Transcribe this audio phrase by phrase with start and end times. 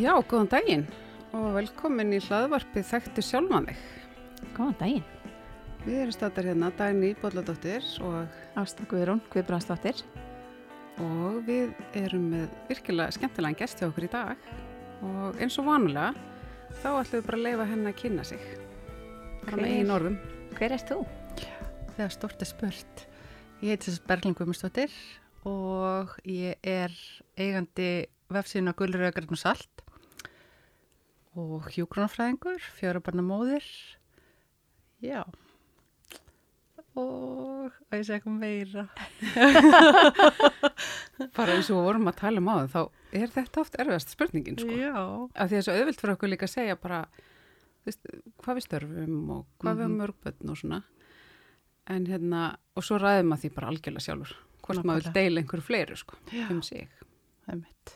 [0.00, 0.84] Já, góðan daginn
[1.36, 3.80] og velkomin í hlaðvarpið Þekktu sjálfa mig.
[4.56, 5.08] Góðan daginn.
[5.82, 10.00] Við erum statar hérna Dagný Bolladóttir og, Ásta Guðrún, Guðbrandsdóttir.
[11.04, 14.48] og við erum með virkilega skemmtilegan gest hjá okkur í dag
[15.04, 16.14] og eins og vanulega
[16.80, 18.48] þá ætlum við bara að leifa henni að kynna sig.
[19.50, 19.92] Hver?
[19.98, 20.16] orðum.
[20.56, 21.04] Hver erst þú?
[21.98, 23.04] Þegar stort er spurt.
[23.60, 24.96] Ég heiti þess Berglind Guðmundsdóttir
[25.44, 26.96] og ég er
[27.36, 29.84] eigandi vefsíðuna Gullröðgarinn og Salt
[31.38, 33.64] og hjúgrunafræðingur, fjórabarna móðir.
[35.04, 35.22] Já.
[36.98, 38.84] Og að ég segja eitthvað meira.
[41.36, 42.80] Bara eins og vorum að tala um á það, þá
[43.20, 44.74] er þetta oft erfiðast spurningin sko.
[44.74, 44.94] Já.
[44.96, 45.04] Af
[45.36, 47.00] því að það er svo auðvilt fyrir okkur líka að segja bara
[47.86, 48.10] veist,
[48.42, 49.92] hvað við störfum og hvað við Mhm.
[49.94, 50.82] um mörgbötn og svona.
[51.90, 52.42] En hérna,
[52.76, 54.34] og svo ræðum að því bara algjörlega sjálfur.
[54.62, 56.50] Hvort maður vil deila einhverju fleiru sko, Já.
[56.50, 56.88] um sig.
[57.46, 57.94] Það er mitt.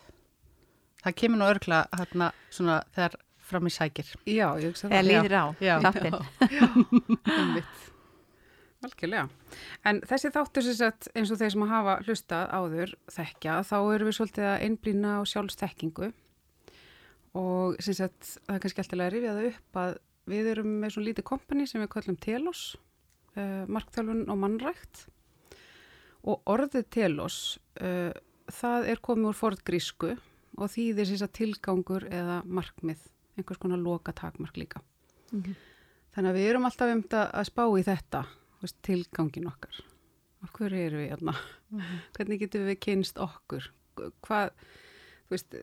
[1.04, 3.14] Það kemur nú örgla hérna svona þegar
[3.44, 4.08] fram í sækir.
[4.26, 5.08] Já, ég hugsa Eða það.
[5.10, 5.74] líður á, Já.
[5.84, 6.16] lappin.
[7.34, 7.82] Einmitt.
[8.84, 9.28] Algjörlega.
[9.88, 14.10] En þessi þáttur sem sagt eins og þeir sem hafa hlustað áður þekkja, þá erum
[14.10, 16.10] við svolítið að einblýna á sjálfstekkingu
[17.40, 19.94] og sem sagt það er kannski alltaf að rifja það upp að
[20.34, 22.60] við erum með svona lítið kompani sem við kallum Telos,
[23.36, 25.02] uh, markþjálfun og mannrækt
[26.24, 27.40] og orðið Telos,
[27.80, 28.12] uh,
[28.52, 30.14] það er komið úr forðgrísku
[30.54, 33.00] og sem sagt tilgangur eða markmið,
[33.38, 34.82] einhvers konar loka takmark líka.
[35.32, 35.54] Mhm.
[36.14, 38.26] Þannig að við erum alltaf um að spá í þetta,
[38.62, 39.80] veist, tilgangin okkar.
[40.44, 41.34] Af hverju eru við hérna?
[42.14, 43.70] Hvernig getum við kynst okkur?
[44.22, 44.52] Hvað,
[45.32, 45.56] veist,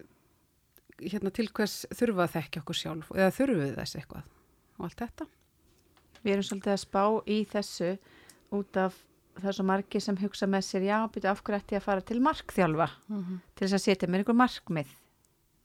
[1.02, 4.27] hérna til hvers þurfa að þekkja okkur sjálf eða þurfum við þess eitthvað
[4.77, 5.27] og allt þetta?
[6.21, 7.92] Við erum svolítið að spá í þessu
[8.52, 8.98] út af
[9.39, 11.87] það er svo margir sem hugsa með sér, já, byrju af hverju ætti ég að
[11.87, 14.92] fara til markþjálfa til þess að setja mér einhver markmið.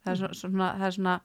[0.05, 1.17] Það er svona, svona, það er svona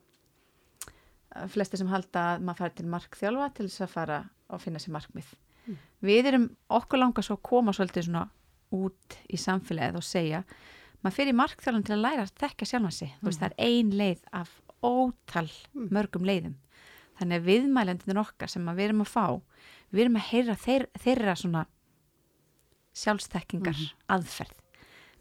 [1.52, 4.18] flesti sem halda að maður fari til markþjálfa til þess að fara
[4.52, 5.32] og finna sér markmið.
[5.66, 5.76] Mm.
[6.08, 6.46] Við erum
[6.78, 8.26] okkur langar svo að koma svolítið svona
[8.72, 10.42] út í samfélagið og segja
[11.02, 13.14] maður fyrir markþjálfum til að læra að þekka sjálfan sig.
[13.20, 15.88] Þú veist, það er ein leið af ótal Mm.
[15.94, 16.54] mörgum leiðum.
[17.18, 19.26] Þannig að viðmælendin okkar sem við erum að fá,
[19.92, 21.66] við erum að heyra þeir, þeirra svona
[22.98, 23.78] sjálfstekkingar
[24.12, 24.56] aðferð.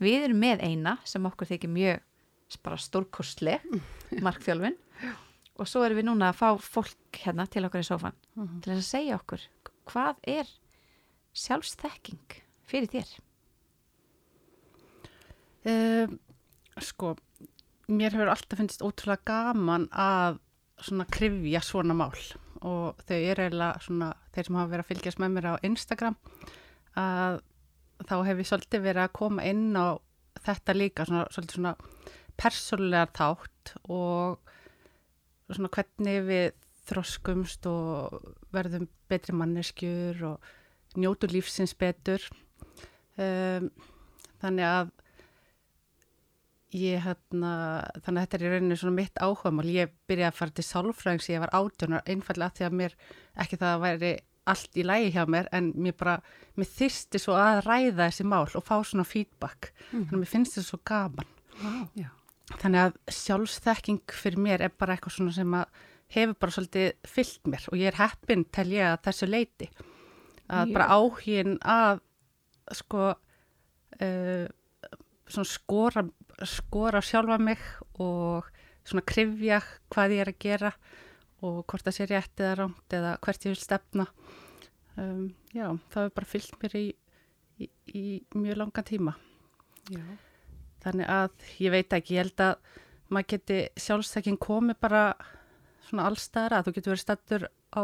[0.01, 2.01] Við erum með eina sem okkur þykir mjög
[2.65, 3.57] bara stórkostli,
[4.25, 4.75] markþjálfin
[5.61, 8.79] og svo erum við núna að fá fólk hérna til okkur í sófan til þess
[8.79, 9.47] að segja okkur
[9.91, 10.53] hvað er
[11.37, 13.11] sjálfstekking fyrir þér?
[15.71, 16.15] Um,
[16.81, 17.13] sko,
[17.91, 20.39] mér hefur alltaf finnst ótrúlega gaman að
[20.81, 22.15] svona krifja svona mál
[22.61, 26.17] og þau eru eiginlega svona, þeir sem hafa verið að fylgjast með mér á Instagram
[27.01, 27.37] að
[28.09, 29.97] þá hef ég svolítið verið að koma inn á
[30.41, 31.75] þetta líka, svona, svolítið svona
[32.41, 34.50] persónulegar þátt og
[35.57, 36.47] svona hvernig við
[36.89, 40.49] þroskumst og verðum betri manneskjur og
[40.99, 42.23] njótu lífsins betur.
[43.19, 43.69] Um,
[44.41, 44.91] þannig að
[46.71, 47.53] ég hérna,
[47.99, 51.29] þannig að þetta er í rauninu svona mitt áhugamál, ég byrjaði að fara til sálfræðings
[51.31, 52.95] ég var átjónar einfallega því að mér,
[53.43, 54.13] ekki það að væri
[54.51, 56.15] allt í lægi hjá mér, en mér bara
[56.59, 60.57] mér þyrsti svo að ræða þessi mál og fá svona feedback, þannig að mér finnst
[60.57, 61.37] þetta svo gaman.
[61.99, 62.09] Já.
[62.59, 65.81] Þannig að sjálfsþekking fyrir mér er bara eitthvað svona sem að
[66.11, 69.69] hefur bara svolítið fyllt mér og ég er heppin tel ég að þessu leiti
[70.51, 70.73] að Mjög.
[70.75, 72.01] bara áhugin að
[72.75, 73.05] sko
[74.03, 74.47] uh,
[75.47, 76.03] skora
[76.47, 77.61] skora sjálfa mig
[78.03, 78.49] og
[78.83, 79.61] svona krifja
[79.93, 80.71] hvað ég er að gera
[81.41, 84.07] og hvort það sé rétt eða rámt eða hvert ég vil stefna
[84.97, 86.87] um, já, það hefur bara fyllt mér í,
[87.61, 88.03] í, í
[88.35, 89.15] mjög langan tíma
[89.89, 90.03] Já.
[90.81, 91.29] Þannig að
[91.61, 92.55] ég veit ekki, ég held að
[93.11, 95.03] maður geti sjálfstekkin komið bara
[95.89, 96.65] svona allstæðra, að.
[96.65, 97.83] Þú getur verið stattur á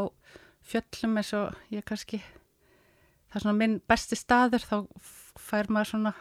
[0.68, 2.22] fjöllum eins og ég kannski,
[3.30, 4.78] það er svona minn besti staður, þá
[5.38, 6.14] fær maður svona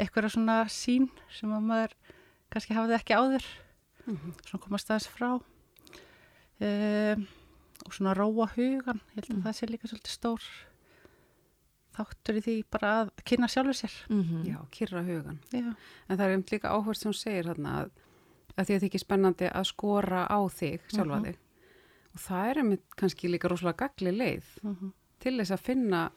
[0.00, 1.96] eitthvað svona sín sem að maður
[2.50, 3.44] kannski hafði ekki áður,
[4.06, 4.32] Mhm.
[4.46, 5.40] svona koma staðis frá.
[6.60, 7.26] Um,
[7.86, 9.42] og svona róa hugan, ég held að Mm.
[9.44, 10.42] það sé líka svolítið stór
[12.00, 13.94] þáttur í því bara að kynna sjálfur sér.
[14.10, 15.38] Mm Já, kyrra hugan.
[15.52, 15.74] Já.
[16.08, 17.90] En það er um líka áhverð sem hún segir þarna að,
[18.56, 21.24] að því að það ekki spennandi að skora á þig, sjálfa Mhm.
[21.24, 21.36] þig.
[22.14, 26.10] Og það er einmitt kannski líka rosalega gagli leið Mm til þess að finna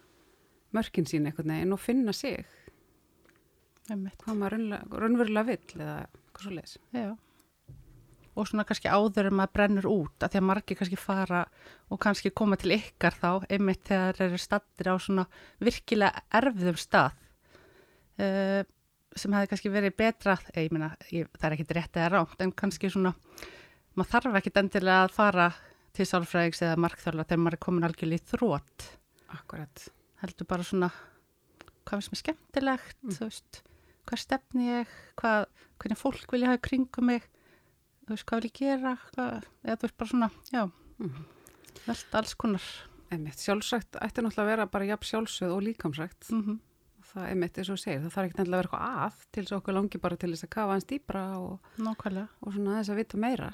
[0.74, 2.46] mörkin sín einhvern veginn og finna sig,
[3.90, 4.54] hvað maður
[4.90, 5.98] raunverulega vill eða
[6.34, 6.78] hvað svo leiðis.
[6.96, 7.18] Já.
[8.36, 11.44] Og svona kannski áður en maður brennur út, að því að margir kannski fara
[11.94, 15.26] og kannski koma til ykkar þá, einmitt þegar þeir eru stattir á svona
[15.62, 17.20] virkilega erfiðum stað.
[18.18, 18.64] Uh,
[19.18, 22.54] sem hefði kannski verið betra, ég meina, ég, það er ekkit rétt eða rámt, en
[22.58, 23.12] kannski svona,
[23.94, 25.48] maður þarf ekkit endilega að fara
[25.94, 28.88] til sálfræðings eða markþjóla þegar maður er komin algjörlega í þrótt,
[29.34, 29.84] Akkurat.
[30.24, 30.90] heldur bara svona,
[31.86, 33.18] hvað finnst mér skemmtilegt, Mm.
[33.22, 33.62] veist,
[34.10, 34.88] hvað stefni ég,
[35.22, 35.46] hvað,
[35.78, 37.30] hvernig fólk vil ég hafa kringum mig,
[38.04, 40.64] þú veist, hvað vil ég gera, hvað, eða þú veist, bara svona, já,
[41.00, 41.26] Mhm.
[41.88, 42.62] velta alls konar.
[43.12, 46.30] Einmitt, sjálfsagt ætti náttúrulega að vera bara jafn sjálfsögð og líkamsagt.
[46.32, 46.60] Mm
[47.14, 49.44] Það er mitt eins og segir, það þarf ekki endilega að vera eitthvað að til
[49.44, 51.60] þess að okkur langi bara til þess að kafa hans dýbra og,
[52.42, 53.54] og svona þess að vita meira.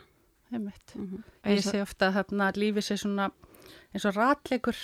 [0.51, 0.96] einmitt.
[0.96, 1.24] Mm -hmm.
[1.46, 3.31] Ég sé ofta að þarna lífið sé svona
[3.94, 4.75] eins og ratleikur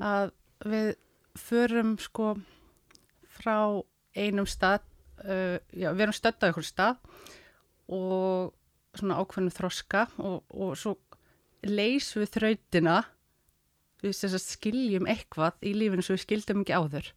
[0.00, 0.30] að
[0.64, 0.94] við
[1.38, 2.36] förum sko
[3.30, 3.82] frá
[4.16, 4.80] einum stað,
[5.24, 6.96] uh, já, við erum á einhvern stað
[7.88, 8.52] og
[8.98, 10.96] svona ákveðnum þroska og, og svo
[11.66, 12.96] leysum við þrautina,
[14.02, 17.10] við skiljum eitthvað í lífinu sem við skildum ekki áður,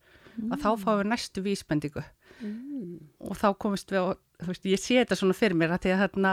[0.51, 2.03] að þá fáum við næstu vísbendingu
[2.43, 2.97] Mm.
[3.23, 4.05] og þá komist við á,
[4.47, 6.31] veist, ég sé þetta svona fyrir mér að því að þarna,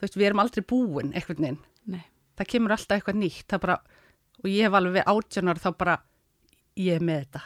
[0.00, 1.58] veist, við erum aldrei búin eitthvað neginn
[1.92, 2.00] Nei.
[2.40, 3.76] það kemur alltaf eitthvað nýtt bara,
[4.40, 5.96] og ég hef alveg átjónar þá bara,
[6.80, 7.40] ég er með þetta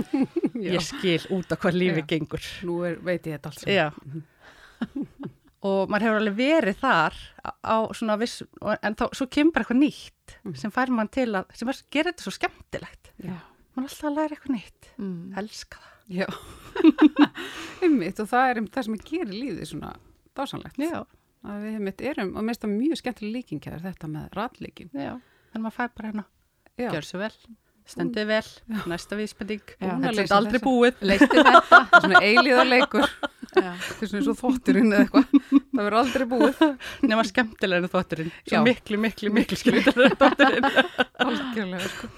[0.74, 2.08] ég skil út á hvað lífi Já.
[2.12, 3.64] gengur Nú er, veit ég þetta alls.
[3.70, 3.86] Já
[5.62, 7.14] og maður hefur alveg verið þar
[7.44, 8.42] á, svona viss,
[8.82, 10.54] en þá, svo kemur bara eitthvað nýtt Mhm.
[10.56, 14.14] sem fær mann til að, sem er, gerir þetta svo skemmtilegt mann er alltaf að
[14.16, 15.34] læra eitthvað nýtt Mm.
[15.36, 16.26] elska það Já.
[17.84, 19.92] einmitt og það er einmitt það sem gerir lífið svona
[20.36, 20.78] dásanlegt.
[20.80, 21.04] já,
[21.40, 24.90] Að við einmitt erum, og minnst það mjög skemmtilega líkingjar þetta með ratleikin.
[24.92, 25.14] já,
[25.54, 26.24] en maður fær bara hérna
[26.78, 27.32] gjör svo vel,
[27.88, 28.44] stendur vel
[28.86, 31.62] næsta vísbending, þetta er aldrei búið Leistu þetta?
[31.70, 33.08] Það er svona eilíða leikur.
[33.50, 33.72] Já.
[33.82, 35.38] Þetta er svona eins og þvotturinn eða eitthvað.
[35.60, 36.60] Það verður aldrei búið.
[37.10, 38.60] nema skemmtilega en þvotturinn svo Já.
[38.66, 40.68] miklu, miklu, miklu skemmtilega en
[41.26, 42.10] Algjörlega, sko.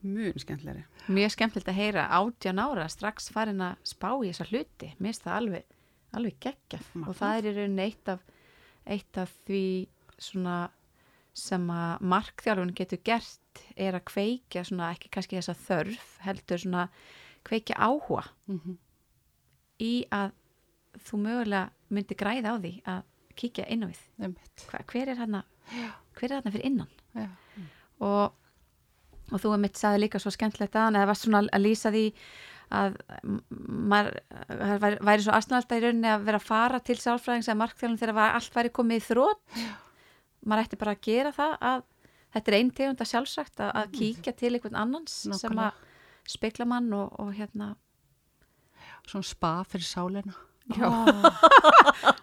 [0.00, 0.82] Mjög skemmtilegri.
[1.12, 4.90] Mjög skemmtilegt að heyra átján ára strax farin að spá í þessa hluti.
[4.98, 5.64] Mér finnst það alveg,
[6.16, 8.22] alveg geggjaf og það er í rauninni eitt af,
[8.96, 9.62] eitt af því
[10.20, 10.58] svona
[11.40, 16.86] sem að markþjálfun getur gert er að kveikja svona ekki kannski þessa þörf heldur svona
[17.46, 18.74] kveikja áhuga Mhm.
[19.80, 20.32] í að
[20.98, 23.00] þú mögulega myndi græða á því að
[23.40, 24.02] kíkja inn á við.
[24.68, 25.44] Hva, hver er hérna
[26.18, 26.92] hver er hérna fyrir innan?
[27.14, 27.26] Já.
[28.06, 28.32] og,
[29.30, 32.04] og þú er mitt saði líka svo skemmtilegt að eða varst svona að lýsa því
[32.70, 32.98] að
[33.90, 37.98] maður það væri, svo aðsnalda í rauninni að vera að fara til sálfræðings eða markþjálfum
[37.98, 39.62] þegar var, allt væri komið í þrótt
[40.46, 41.82] maður ætti bara að gera það að
[42.36, 45.72] þetta er einn tegund að sjálfsagt að, að kíkja til einhvern annans sem Nákvæmlega.
[45.72, 47.72] að spekla mann og, og hérna
[49.10, 50.36] svona spa fyrir sálina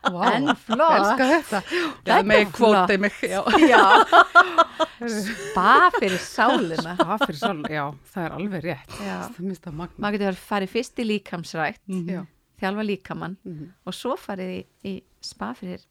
[0.08, 1.20] Vá, en flott.
[1.20, 1.62] Þetta.
[2.28, 3.18] Með kvótið mig
[5.52, 6.96] spa fyrir sálina.
[7.00, 7.84] Það fyrir sál, já,
[8.14, 8.96] það er alveg rétt.
[10.02, 12.10] Maður getur farið fyrst í líkamsrækt Mhm.
[12.10, 12.22] Já.
[12.62, 13.68] þjálfa líkamann Mhm.
[13.86, 15.82] og svo farið í, í spa fyrir,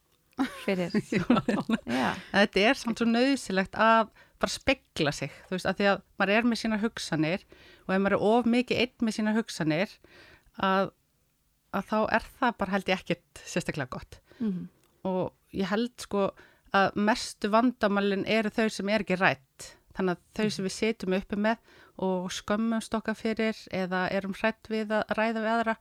[0.65, 0.91] fyrir
[2.33, 4.09] þetta er samt svo nöðsilegt að
[4.41, 7.45] bara spegla sig þú veist, að því að maður er með sína hugsanir
[7.89, 9.89] og ef maður er of mikið einn með sína hugsanir
[10.61, 10.91] að,
[11.75, 14.21] að þá er það bara held ég ekkert sérstaklega gott.
[14.39, 14.67] Mm
[15.07, 16.29] og ég held sko
[16.77, 19.73] að mestu vandamálin eru þau sem er ekki rætt.
[19.97, 24.69] Þannig að þau sem við setjum uppi með og skömmum stokka fyrir eða erum hrætt
[24.69, 25.77] við að ræða við aðra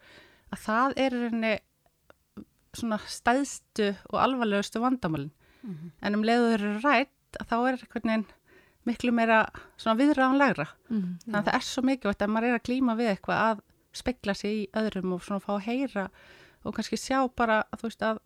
[0.53, 1.55] að það er rauninni
[2.75, 5.33] svona stæðstu og alvarlegustu vandamálin.
[5.65, 5.91] Mhm.
[6.01, 8.25] en um leiðu þau eru rætt að þá er einhvern veginn
[8.85, 9.37] miklu meira
[9.81, 11.05] svona viðræðanlegra mm.
[11.25, 13.63] þannig að það er svo mikilvægt að maður er að glíma við eitthvað að
[13.95, 16.09] spekla sig í öðrum og svona fá að heyra
[16.65, 18.19] og kannski sjá bara að þú veist að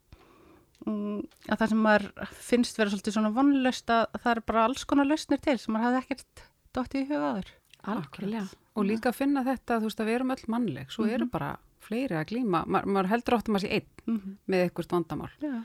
[0.87, 2.05] mm, að það sem maður
[2.49, 5.85] finnst vera svolítið svona vonlöst að það er bara alls konar lausnir til sem maður
[5.89, 7.49] hafði ekkert dottið í huga aður
[7.89, 8.47] algjörlega.
[8.79, 11.53] Og líka að finna þetta, þú veist, að við erum öll mannleg, svo eru bara
[11.83, 14.35] fleiri að glíma, Ma, maður heldur oft að maður sé einn mm -hmm.
[14.51, 15.63] með eitthvað vandamál, Já,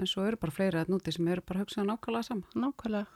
[0.00, 2.42] en svo eru bara fleiri að núti sem eru bara að hugsa nákvæmlega sama.
[2.54, 3.06] nákvæmlega.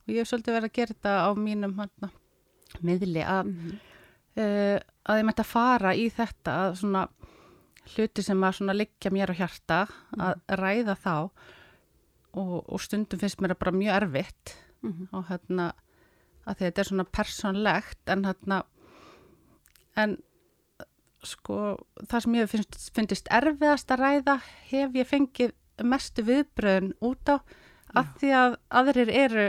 [0.00, 2.10] Og ég hef svolítið verið að gera þetta á mínum hana,
[2.82, 3.78] miðli að Mhm.
[4.36, 7.04] uh, að ég mætti að fara í þetta að svona
[7.94, 9.78] hluti sem að liggja mér á hjarta
[10.18, 11.14] að ræða þá
[12.36, 15.08] og, og stundum finnst mér það bara mjög erfitt Mhm.
[15.12, 15.72] og hérna
[16.48, 18.62] að þetta er svona persónlegt en hérna
[19.96, 20.14] en
[21.22, 21.56] sko
[22.08, 24.36] það sem ég finnst, finnst erfiðast að ræða
[24.70, 25.52] hef ég fengið
[25.84, 27.36] mestu viðbröðun út á
[27.96, 29.44] að því að aðrir eru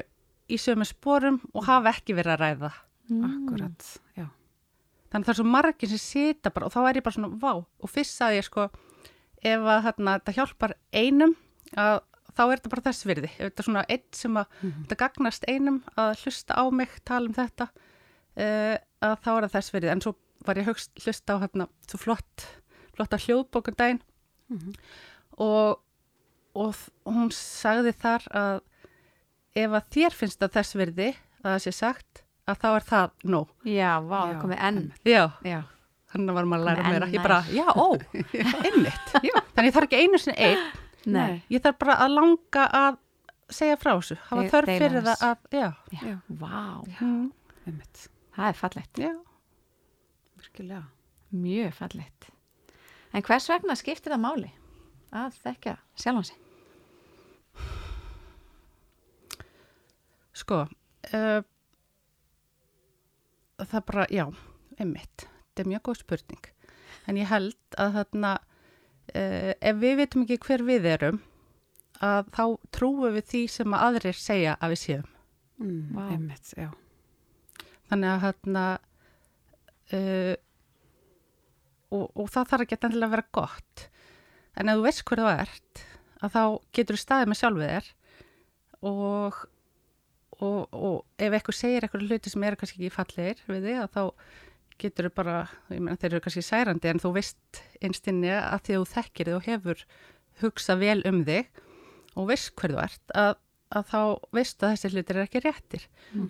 [0.52, 2.72] í sömu sporum og hafa ekki verið að ræða
[3.12, 3.24] Mm.
[3.28, 4.26] Akkurat, já.
[5.12, 7.36] Þannig að það er svo margir sem sita bara og þá er ég bara svona
[7.42, 8.70] vá og fyrst að ég sko
[9.42, 11.36] ef að þarna, þetta hjálpar einum
[11.76, 12.00] að
[12.32, 14.84] þá er þetta bara þess virði ef þetta er svona einn sem að Mhm.
[14.86, 17.68] þetta gagnast einum að hlusta á mig tala um þetta
[18.38, 20.16] uh, að þá er það þess virði en svo
[20.46, 22.46] var ég hugst, hlusta á hérna svo flott
[22.96, 24.02] flotta hljóðbókun daginn
[24.52, 24.74] Mhm.
[25.40, 25.80] og,
[26.56, 28.62] og þ- hún sagði þar að
[29.56, 31.10] ef að þér finnst að þess virði
[31.44, 33.52] að það sé sagt að þá er það nóg.
[33.70, 34.80] Já, vá, Já, það komið enn.
[35.06, 35.60] Já, Já,
[36.14, 37.10] þannig var maður að læra meira.
[37.14, 37.88] Ég bara, já, ó,
[38.68, 39.14] einmitt.
[39.28, 40.66] Já, þannig ég þarf ekki einu sinni einn,
[41.06, 41.42] nei.
[41.54, 43.00] ég þarf bara að langa að
[43.52, 45.70] segja frá þessu, hafa Deila þörf fyrir það að, já,
[46.02, 46.58] Já, Vá,
[47.02, 47.26] mm,
[47.68, 48.06] einmitt.
[48.38, 49.02] það er fallegt.
[49.06, 49.12] já.
[50.42, 50.84] Virkilega.
[51.32, 52.30] Mjög fallegt.
[53.14, 54.50] En hvers vegna skiptir það máli
[55.12, 56.38] að þekka sjálfan sig?
[60.42, 60.62] Sko,
[61.12, 61.42] uh,
[63.70, 64.26] það bara, já,
[64.78, 66.50] einmitt, þetta er mjög góð spurning.
[67.10, 68.32] En ég held að þarna,
[69.14, 71.22] uh, ef við veitum ekki hver við erum,
[72.02, 75.10] að þá trúum við því sem að aðrir segja að við séum.
[75.62, 76.04] Mm, Vá.
[76.16, 76.70] Einmitt, já.
[77.92, 78.66] Þannig að þarna,
[79.98, 80.36] uh,
[81.92, 83.88] og, og það þarf ekki endilega að vera gott.
[84.58, 85.84] En ef þú veist hver þú ert,
[86.22, 86.44] að þá
[86.76, 87.90] getur þú staðið með sjálfið þér
[88.90, 89.42] og,
[90.42, 93.92] og, og ef eitthvað segir eitthvað hluti sem eru kannski ekki fallegir við þig, að
[93.96, 94.04] þá
[94.82, 95.36] getur þú bara,
[95.70, 99.30] ég meina þeir eru kannski særandi en þú veist einstinni að því að þú þekkir
[99.30, 99.84] þig og hefur
[100.42, 101.62] hugsað vel um þig
[102.18, 103.34] og veist hver þú ert, að,
[103.78, 104.00] að þá
[104.38, 105.86] veistu að þessi hlutir er ekki réttir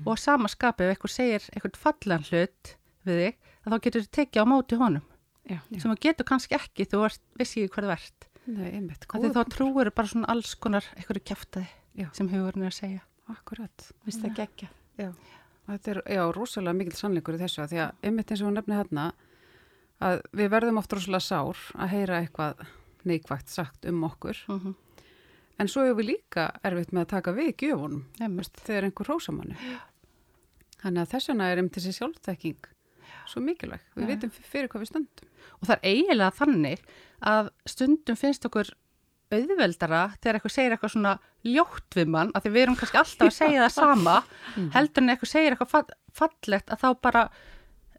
[0.05, 2.73] og að sama skapi ef eitthvað segir eitthvað fallan hlut
[3.07, 5.07] við þig, að þá getur þú tekið á móti honum
[5.49, 5.57] Já.
[5.71, 7.07] sem þú getur kannski ekki, þú
[7.39, 9.05] vissi ekki hver þú ert Nei, einmitt.
[9.05, 12.07] þá trúir þú bara svona alls konar eitthvað Já.
[12.15, 13.91] sem hugurinn er að segja Akkurat.
[14.05, 14.69] Vist það geggja?
[14.97, 15.11] Já.
[15.67, 18.57] Þetta er, já, rosalega mikil sannleikur í þessu að því að einmitt eins og hún
[18.57, 19.05] nefni hérna
[20.01, 22.65] að við verðum oft rosalega sár að heyra eitthvað
[23.07, 24.73] neikvægt sagt um okkur mm -hmm.
[25.59, 28.03] en svo hefur við líka erfitt með að taka við gjöfunum
[28.65, 29.55] þegar einhver rósa manni.
[30.81, 32.61] Þannig að þess vegna er einmitt þessi sjálfþekking
[33.25, 33.81] svo mikilvæg.
[33.95, 34.07] Við Já.
[34.07, 35.27] vitum fyrir hvað við stöndum.
[35.61, 36.79] og það er eiginlega þannig
[37.21, 38.73] að stundum finnst okkur
[39.37, 41.13] auðveldara þegar eitthvað segir eitthvað svona
[41.47, 44.15] ljótt við mann, að því við erum kannski alltaf að segja það sama,
[44.75, 45.89] heldur en eitthvað segir eitthvað fall,
[46.21, 47.23] fallegt að þá bara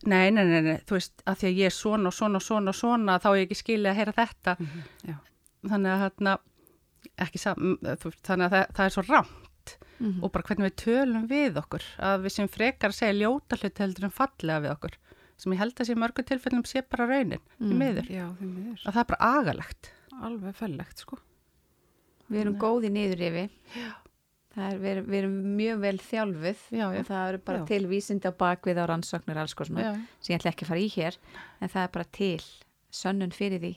[0.06, 2.46] nei, nei, nei, nei, þú veist að því að ég er svona og svona og
[2.46, 4.56] svona og svona þá er ég ekki skilið að heyra þetta
[5.10, 5.16] Já.
[5.70, 6.36] þannig að þarna
[7.22, 9.38] þannig að það, það er svo rámt
[10.02, 10.24] Mhm.
[10.24, 13.78] og bara hvernig við tölum við okkur að við sem frekar að segja ljóta hlut
[13.78, 14.94] heldur en fallega við okkur
[15.38, 17.78] sem ég held að sé mörgum tilfellum sé bara raunin Mm.
[18.10, 18.26] Já,
[18.82, 21.16] að það er bara agalegt Alveg fellegt, sko.
[22.30, 23.50] Við erum góði niður yfir.
[24.52, 26.98] Er, við, erum, við erum mjög vel þjálfuð Já, já.
[27.00, 27.66] og það eru bara Já.
[27.70, 29.94] til vísindi á bakvið á rannsóknir alls Já.
[30.20, 31.16] sem ég ætla ekki að fara í hér
[31.60, 32.42] en það er bara til
[32.92, 33.70] sönnun fyrir því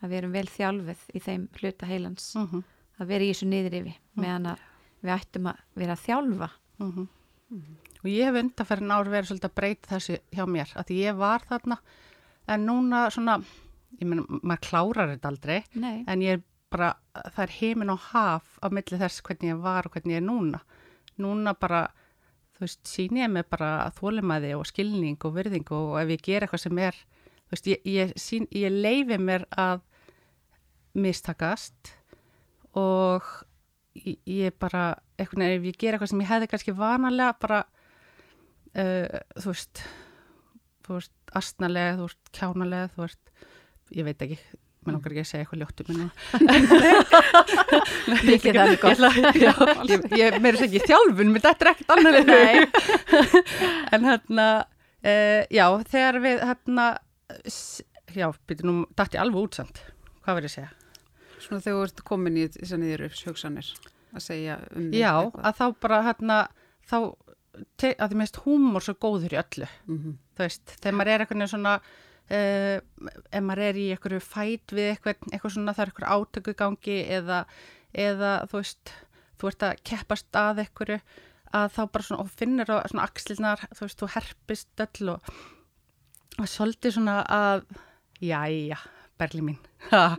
[0.00, 2.64] að við erum vel þjálfuð í þeim hluta heilans Mm -hmm.
[3.00, 4.58] að vera í þessu niður yfir meðan að
[5.02, 7.08] við ættum að vera að þjálfa Mhm.
[8.00, 11.40] og ég hef undanferðin ár verið svolítið að breyta þessu hjá mér að ég var
[11.44, 11.78] þarna
[12.48, 13.44] en núna svona
[14.00, 16.94] ég meina, maður klárar þetta aldrei Nei, en ég er bara,
[17.34, 20.26] það er heimin og haf á milli þess hvernig ég var og hvernig ég er
[20.26, 20.60] núna.
[21.22, 21.84] Núna bara
[22.54, 26.46] þú veist, sín ég mig bara þólimaði og skilning og virðing og ef ég ger
[26.46, 29.82] eitthvað sem er þú veist, ég, ég, sín, ég leifi mér að
[30.94, 31.94] mistakast
[32.78, 33.26] og
[33.98, 37.60] ég, ég bara, eitthvað, ef ég ger eitthvað sem ég hefði kannski vanalega bara
[38.74, 39.84] uh, þú veist
[40.84, 43.34] þú veist, astnalega, þú veist, kjánalega þú veist,
[43.92, 44.38] ég veit ekki
[44.84, 46.10] mér langar ekki að segja eitthvað ljótt um mig núna
[48.28, 48.90] mikið það er gott.
[48.90, 49.52] Ég, ætla- já,
[49.88, 52.36] ég, ég meira þess ekki þjálfun, menn þetta er ekkert annarlega
[53.96, 56.86] en hérna uh, já, þegar við hérna
[58.14, 59.80] já, byrju nú dætti alveg útsamt,
[60.24, 60.70] hvað verður ég að segja?
[61.44, 63.72] Svona þegar þú ert komin í þessar niður hugsanir
[64.14, 65.44] að segja um já, eitthvað.
[65.48, 66.38] að þá bara hérna
[66.88, 66.96] þá,
[67.88, 70.14] að því mest húmor svo góður í öllu, Mhm.
[70.36, 71.74] þú veist þegar maður er eitthvað svona
[72.32, 72.78] uh,
[73.30, 76.98] ef maður er í eitthvað fæt við eitthvað, eitthvað svona, það er eitthvað átöku gangi
[77.18, 77.44] eða,
[78.06, 78.94] eða þú veist,
[79.40, 80.98] þú ert að keppast að eitthvað
[81.54, 85.32] að þá bara svona, og finnir á svona axlirnar, þú veist, þú herpist öll og,
[86.40, 87.64] og svolítið svona að,
[88.24, 88.80] jæja,
[89.20, 90.16] berli mín, það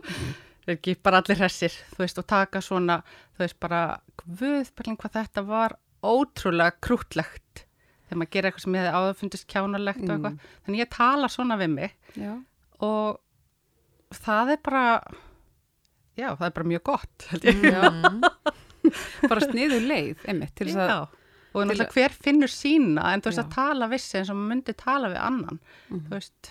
[0.66, 3.00] er ekki bara allir hressir, þú veist, og taka svona,
[3.36, 3.82] þú veist, bara,
[4.22, 7.45] guð, berlin, hvað þetta var ótrúlega krútlegt
[8.06, 11.28] þegar maður gerir eitthvað sem ég hefði áður fundist kjánalegt og eitthvað, þannig ég tala
[11.32, 12.32] svona við mig Já,
[12.86, 14.84] og það er bara,
[16.16, 17.62] já, það er bara mjög gott, held ég.
[17.66, 18.20] Mm.
[19.30, 21.06] bara sniðu leið, einmitt, til þess að
[21.56, 23.44] og náttúrulega hver finnur sína en þú veist Já.
[23.46, 26.02] að tala vissi eins og maður myndi tala við annan Mhm.
[26.04, 26.50] þú veist,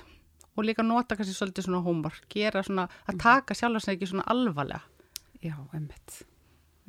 [0.57, 4.25] og líka nota kannski svolítið svona húmor, gera svona að taka sjálf sig ekki svona
[4.33, 4.81] alvarlega
[5.45, 6.23] Já, einmitt.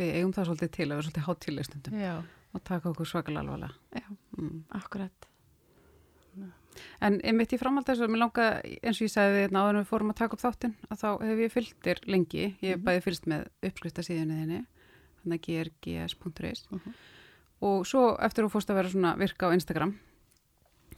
[0.00, 2.14] Við eigum það svolítið til að vera svolítið hátílega stundum Já,
[2.54, 3.74] og taka okkur svakalega alvarlega.
[3.94, 4.06] Já.
[4.38, 4.62] Mm.
[4.70, 5.30] Akkurat
[7.00, 8.46] En einmitt í framhald þess að mér langa,
[8.84, 11.06] eins og ég sagði hérna áður en við fórum að taka upp þáttinn, að þá
[11.24, 12.42] hef ég fylgt þér lengi.
[12.60, 12.84] Ég hef Mhm.
[12.84, 14.58] bæði fylgst með uppskriftasíðunni þinni,
[15.22, 16.66] þannig að grgs.is.
[16.70, 16.94] Mhm.
[17.62, 19.94] Og svo eftir þú fórst að vera svona virka á Instagram,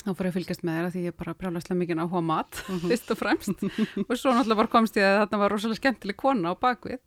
[0.03, 2.51] þá fór ég að fylgjast með þér að því ég bara brjálæslega mikið á mat,
[2.91, 3.63] fyrst og fremst.
[4.11, 6.99] og svo náttúrulega bara komst ég að þarna var rosalega skemmtileg kona á bakvið.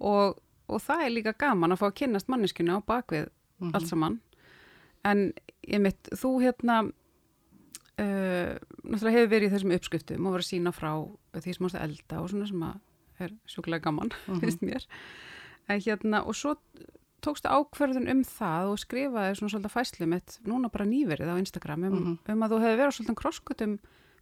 [0.00, 0.36] Og,
[0.68, 3.74] og það er líka gaman að fá að kynnast manneskinu á bakvið Mhm.
[3.74, 4.20] allt saman
[5.04, 5.32] en
[5.66, 6.82] ég mitt, þú hérna
[7.98, 10.92] uh, náttúrulega hefur verið í þessum uppskriftum og verið að sína frá
[11.36, 12.80] því sem ást að elda og svona sem að
[13.26, 14.40] er sjúklega gaman, Mhm.
[14.42, 14.84] finnst mér
[15.68, 16.56] en hérna, og svo
[17.24, 21.84] tókstu ákverðun um það og skrifaði svona svolítið fæslu mitt, núna bara nýverið á Instagram
[21.84, 22.18] um, Mhm.
[22.28, 23.78] um að þú hefði verið svolítið krosskutum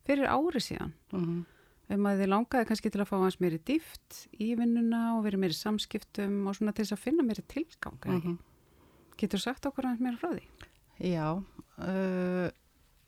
[0.06, 1.44] fyrir ári síðan Mhm.
[1.90, 5.40] um að þið langaði kannski til að fá hans meiri dýft í vinnuna og verið
[5.42, 8.38] meiri samskiptum og svona til þess að finna meiri tilgang mm Mhm.
[9.20, 10.44] Getur sagt okkur aðeins meira frá því?
[11.04, 12.46] Já, uh,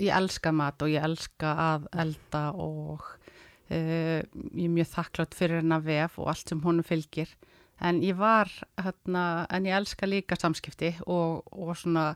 [0.02, 5.62] ég elska mat og ég elska að elda og uh, ég er mjög þakklátt fyrir
[5.62, 7.30] hennar vef og allt sem honum fylgir.
[7.84, 8.48] En ég var,
[8.80, 12.14] hérna, en ég elska líka samskipti og, og svona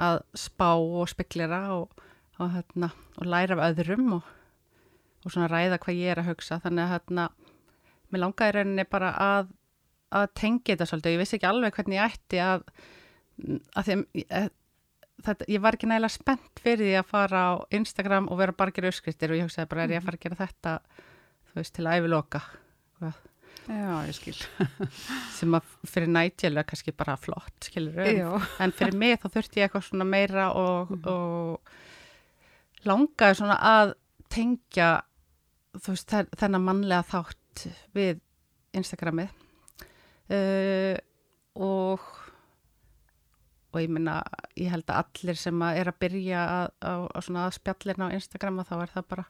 [0.00, 1.92] að spá og speklera og,
[2.38, 2.90] og, hérna,
[3.20, 4.32] og læra af öðrum og,
[5.26, 6.60] svona ræða hvað ég er að hugsa.
[6.62, 7.28] Þannig að hérna,
[8.12, 9.48] mér langaði rauninni bara að,
[10.14, 11.16] að tengja þetta svolítið.
[11.16, 12.66] Ég vissi ekki alveg hvernig ég ætti að,
[13.76, 14.48] að því að
[15.26, 18.72] þetta, ég var ekki nægilega spennt fyrir því að fara á Instagram og vera bara
[18.72, 20.74] að gera uppskriftir og ég hugsaði bara er ég að fara að gera þetta
[21.50, 22.42] þú veist til að æfiloka
[23.66, 24.36] Já, ég skil.
[25.38, 28.28] sem að fyrir er kannski bara flott skilur Já.
[28.62, 33.94] en fyrir mig þá þurfti ég eitthvað svona meira og, og langaði svona að
[34.30, 34.90] tengja
[35.76, 37.66] þú veist þen- þennan mannlega þátt
[37.96, 38.20] við
[38.76, 39.28] Instagramið.
[40.30, 40.96] Uh,
[41.62, 42.02] og
[43.74, 44.20] og ég minna,
[44.56, 48.14] ég held að allir sem að er að byrja að, að, að að spjallina á
[48.16, 49.24] Instagram þá er það bara,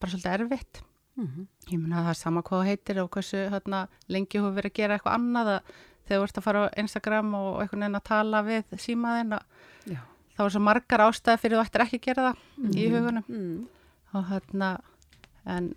[0.00, 0.82] bara svolítið erfitt.
[1.16, 4.76] Mm Ég minna það er sama hvað heitir og hversu hérna, lengi þú verið að
[4.80, 5.70] gera eitthvað annað að
[6.06, 9.94] þegar þú ert að fara á Instagram og einhvern veginn að tala við símaðinn að
[9.94, 10.00] Já.
[10.36, 13.56] þá er svo margar ástæði fyrir þú ættir ekki að gera það í hugunum Mm.
[14.14, 14.68] og hérna
[15.56, 15.72] en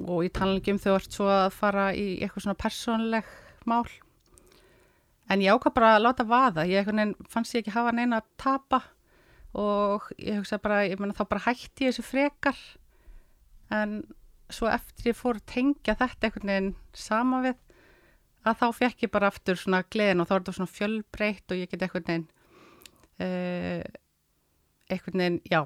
[0.00, 3.30] og ég tala ekki um þú ert svo að fara í eitthvað svona persónleg
[3.70, 3.84] mál
[5.30, 6.66] en ég ákvað bara að láta vaða.
[6.68, 8.82] Ég veginn fannst ég ekki hafa neina að tapa
[9.58, 12.60] og ég hugsa bara ég meina þá bara hætti ég þessu frekar.
[13.70, 14.00] En
[14.50, 17.58] svo eftir ég fór að tengja þetta einhvern veginn sama við
[18.48, 21.60] að þá fekk ég bara aftur svona gleðin og þá er þetta svona fjölbreytt og
[21.60, 22.26] ég get einhvern veginn
[23.20, 23.82] uh,
[24.90, 25.62] einhvern veginn, já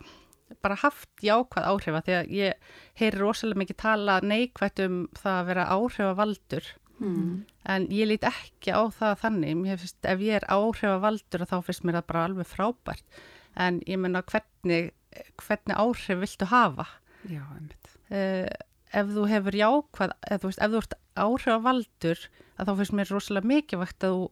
[0.63, 5.49] bara haft jákvæð áhrifa því að ég heyri rosalega mikið tala neikvætt um það að
[5.51, 6.69] vera áhrifavaldur
[7.03, 7.45] Mm.
[7.67, 9.63] en ég lít ekki á það þannig.
[9.81, 13.19] Finnst, ef ég er áhrifavaldur þá finnst mér það bara alveg frábært.
[13.55, 14.93] En ég menna hvernig
[15.39, 16.87] hvernig áhrif viltu hafa?
[17.31, 18.49] Já, uh,
[18.95, 22.25] ef þú hefur jákvæð eða þú veist, ef þú ert áhrifavaldur
[22.59, 24.25] þá finnst mér rosalega mikilvægt að þú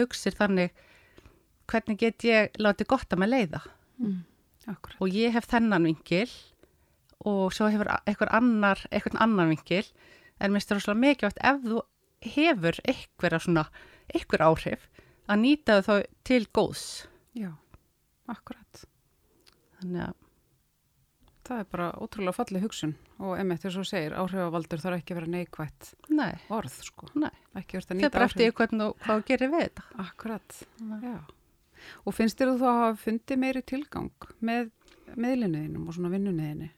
[0.00, 0.72] hugsir þannig
[1.70, 3.62] hvernig get ég látið gott að með leiða?
[4.00, 4.18] Mm.
[5.00, 6.28] Og ég hef þennan vingil
[7.26, 9.86] og svo hefur einhver annar einhvern annan vingil
[10.40, 11.80] en mér styrir rosalega mikilvægt ef þú
[12.24, 13.64] hefur einhverja svona
[14.14, 14.88] einhver áhrif
[15.30, 16.84] að nýta þau til góðs
[17.38, 17.52] Já,
[18.30, 18.84] akkurat.
[19.80, 20.16] þannig að
[21.50, 25.14] Það er bara ótrúlega fallið hugsun og einmitt þess að þú segir, áhrifavaldur þarf ekki
[25.14, 27.08] að vera neikvætt nei, orð, sko.
[27.18, 31.00] nei, það er bara eftir hvernig hvað gerir við þetta Akkurat, Nei.
[31.02, 31.16] já.
[32.06, 34.70] Og finnst þér þú þá að hafa fundið meiri tilgang með
[35.16, 36.70] meðlinniðinum og svona vinnuninni?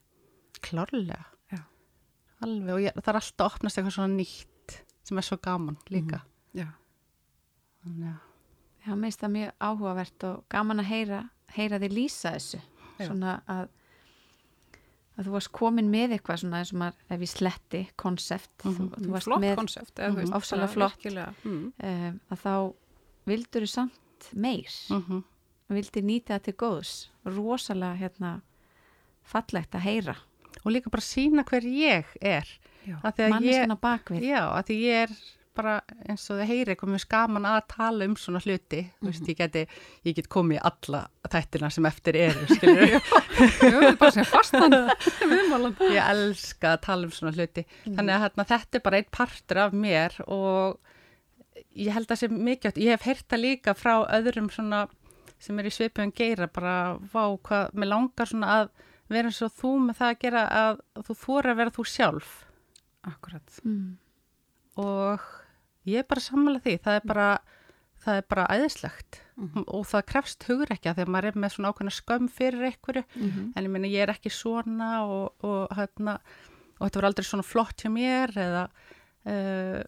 [0.62, 1.20] klárlega
[1.52, 1.60] Já.
[2.46, 4.51] alveg og ég, það er alltaf að opnast eitthvað svona nýtt
[5.04, 6.20] sem er svo gaman líka
[6.54, 6.68] Já.
[7.84, 8.20] þannig að
[8.82, 11.18] Já, mér finnst það mjög áhugavert og gaman að heyra,
[11.54, 12.58] heyra þið lýsa þessu.
[12.98, 13.04] Já.
[13.06, 13.68] Svona að,
[15.14, 18.64] að þú varst komin með eitthvað svona eins og maður, ef ég sletti, konsept.
[18.64, 18.74] Mhm.
[18.74, 20.18] þú, þú varst Flott með, konsept, eða þú Mhm.
[20.24, 20.34] veist.
[20.40, 21.06] Ofsalega flott.
[21.44, 21.72] Mm.
[21.78, 22.74] um, að þá
[23.30, 24.72] vildur þú samt meir.
[24.90, 25.24] mm
[25.72, 27.08] Vildir nýta það til góðs.
[27.24, 28.42] Rosalega hérna
[29.24, 30.16] fallegt að heyra.
[30.66, 32.44] og líka bara sína hver ég er
[32.86, 32.98] Ég,
[33.30, 34.26] Manneskina bakvið.
[34.26, 35.14] Já, að því ég er
[35.52, 35.74] bara
[36.08, 39.38] eins og þið heyri eitthvað mjög skaman að tala um svona hluti, þú veist, ég
[39.38, 39.64] geti
[40.08, 42.46] ég get komið í alla þættina sem eftir eru,
[45.92, 47.66] ég elska að tala um svona hluti.
[47.84, 50.80] Þannig að hérna, þetta er bara einn partur af mér og
[51.76, 54.86] ég held að sé mikið, ég hef heyrt það líka frá öðrum svona
[55.42, 58.72] sem er í svipum geira, bara vá hvað, mér langar svona að
[59.12, 62.32] vera eins og þú með það að gera að þú þóra að vera þú sjálf
[63.04, 63.58] Akkurat.
[63.64, 63.96] Mm.
[64.78, 65.20] og
[65.86, 67.26] ég er bara sammála því, það er bara
[68.02, 69.64] það er bara æðislegt Mhm.
[69.66, 73.04] og það krefst hugur ekki að þegar maður er með svona ákveðna skömm fyrir einhverju
[73.16, 73.52] Mhm.
[73.56, 76.18] en ég meina ég er ekki svona og, og, hérna,
[76.80, 78.68] og þetta var aldrei svona flott hjá mér eða
[79.26, 79.82] uh,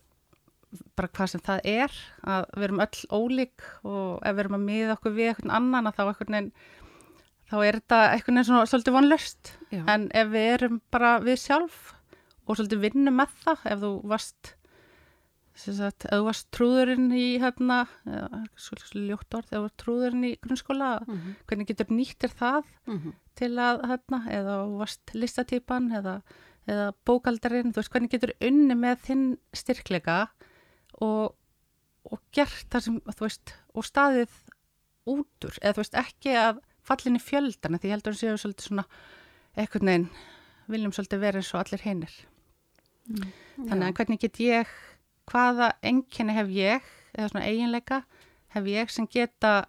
[0.97, 1.91] bara hvað sem það er
[2.27, 5.87] að við erum öll ólík og ef við erum að miða okkur við einhvern annan
[5.87, 6.53] að þá veginn
[7.51, 9.85] þá er þetta svona svolítið vonlöst Já.
[9.89, 11.95] en ef við erum bara við sjálf
[12.47, 14.55] og svolítið vinnum með það ef þú varst
[15.55, 17.77] sagt, ef þú varst trúðurinn í hérna,
[18.59, 21.37] svolítið ljótt orð ef þú varst trúðurinn í grunnskóla Mhm.
[21.47, 23.13] hvernig getur nýttir það Mhm.
[23.37, 26.23] til að, hérna, eða varst listatýpan eða,
[26.67, 30.29] eða bókaldarinn, þú veist, hvernig getur unni með þinn styrkleika
[31.01, 31.35] og,
[32.11, 34.31] og gert það sem, þú veist, og staðið
[35.07, 38.85] útur, eða þú veist, ekki að fallinni fjöldan, því ég heldur að séu svolítið svona,
[39.57, 40.11] eitthvað neginn,
[40.69, 42.13] viljum svolítið vera eins og allir hinnir.
[43.09, 44.71] Þannig að hvernig get ég,
[45.31, 46.83] hvaða enginni hef ég,
[47.15, 48.03] eða svona eiginleika,
[48.55, 49.67] hef ég sem geta,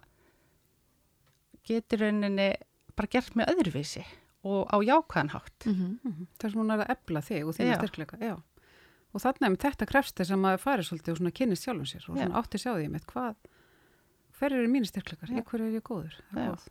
[1.66, 2.52] getur rauninni
[2.96, 4.04] bara gert með öðruvísi
[4.46, 5.66] og á jákvæðan hátt.
[5.66, 5.98] Mhm.
[6.04, 6.26] Mhm.
[6.38, 7.78] Það er svona að ebla þig og þína Já.
[7.80, 8.36] styrkleika, já.
[9.14, 12.08] Og þarna með þetta krefst þess að maður fari svolítið og svona kynnist sjálfum sér
[12.08, 12.22] og Já.
[12.24, 13.34] svona átti sjá því með hvað,
[14.38, 15.38] hver eru mínu styrkleikar, Já.
[15.40, 16.54] í hverju er ég góður, það er Já.
[16.54, 16.68] góð.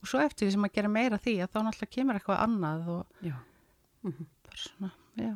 [0.00, 2.88] Og svo eftir því sem að gera meira því að þá náttúrulega kemur eitthvað annað
[2.88, 3.36] og Já.
[4.04, 4.26] Mhm.
[4.42, 5.34] bara svona, já.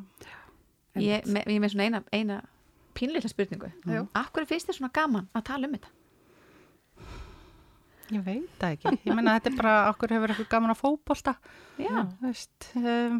[1.02, 2.38] Ég, me, ég er með svona eina, eina
[2.94, 3.70] pínleita spurningu.
[3.90, 4.04] Já.
[4.20, 5.92] Akkur finnst þér svona gaman að tala um þetta?
[8.14, 8.92] Ég veit það ekki.
[9.08, 11.34] Ég menna þetta er bara, okkur hefur eitthvað gaman að fótbolta.
[11.80, 11.94] Já.
[12.20, 13.18] Þú veist, um,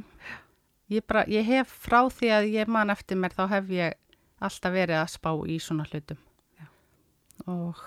[0.92, 3.98] ég, bara, ég hef frá því að ég man eftir mér þá hef ég
[4.44, 6.20] alltaf verið að spá í svona hlutum.
[6.61, 6.68] Já.
[7.48, 7.81] Og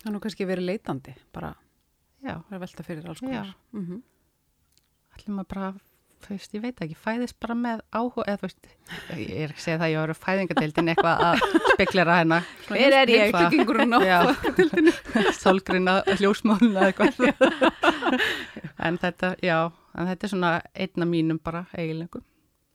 [0.00, 1.50] Það er nú kannski verið leitandi, bara
[2.24, 3.26] já, að velta fyrir alls Já.
[3.26, 3.50] konar.
[3.76, 4.00] Mm
[5.20, 5.70] allir maður bara,
[6.24, 8.70] þú veist, ég veit ekki, fæðist bara með áhuga, eða þú veist,
[9.16, 12.40] ég er ekki að segja það, ég var fæðingadeildin eitthvað að speklera hérna.
[12.68, 13.36] Hver er ég?
[13.36, 14.18] Byggingurinn á Já,
[15.42, 17.22] sólgrina, hljósmáluna eitthvað.
[18.86, 19.58] en þetta, já,
[19.96, 22.26] en þetta er svona einna mínum bara eiginleikum.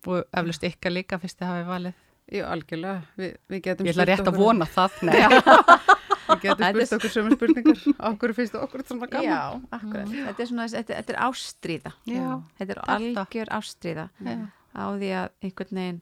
[0.05, 2.01] Og eflust ykkar líka fyrst þið hafið valið.
[2.33, 3.01] Já, algjörlega.
[3.19, 5.01] Vi, við getum Ég ætla rétt að vona það.
[5.05, 5.17] Nei.
[6.25, 7.81] Við getum spurt okkur sömu spurningar.
[8.09, 9.27] Okkur finnst það okkur svona gaman.
[9.29, 9.39] Já,
[9.77, 10.11] akkurat.
[10.15, 11.91] Þetta er svona, þetta, þetta er ástríða.
[12.09, 12.27] Já,
[12.59, 14.35] Þetta er algjör ástríða já,
[14.75, 16.01] á því að einhvern veginn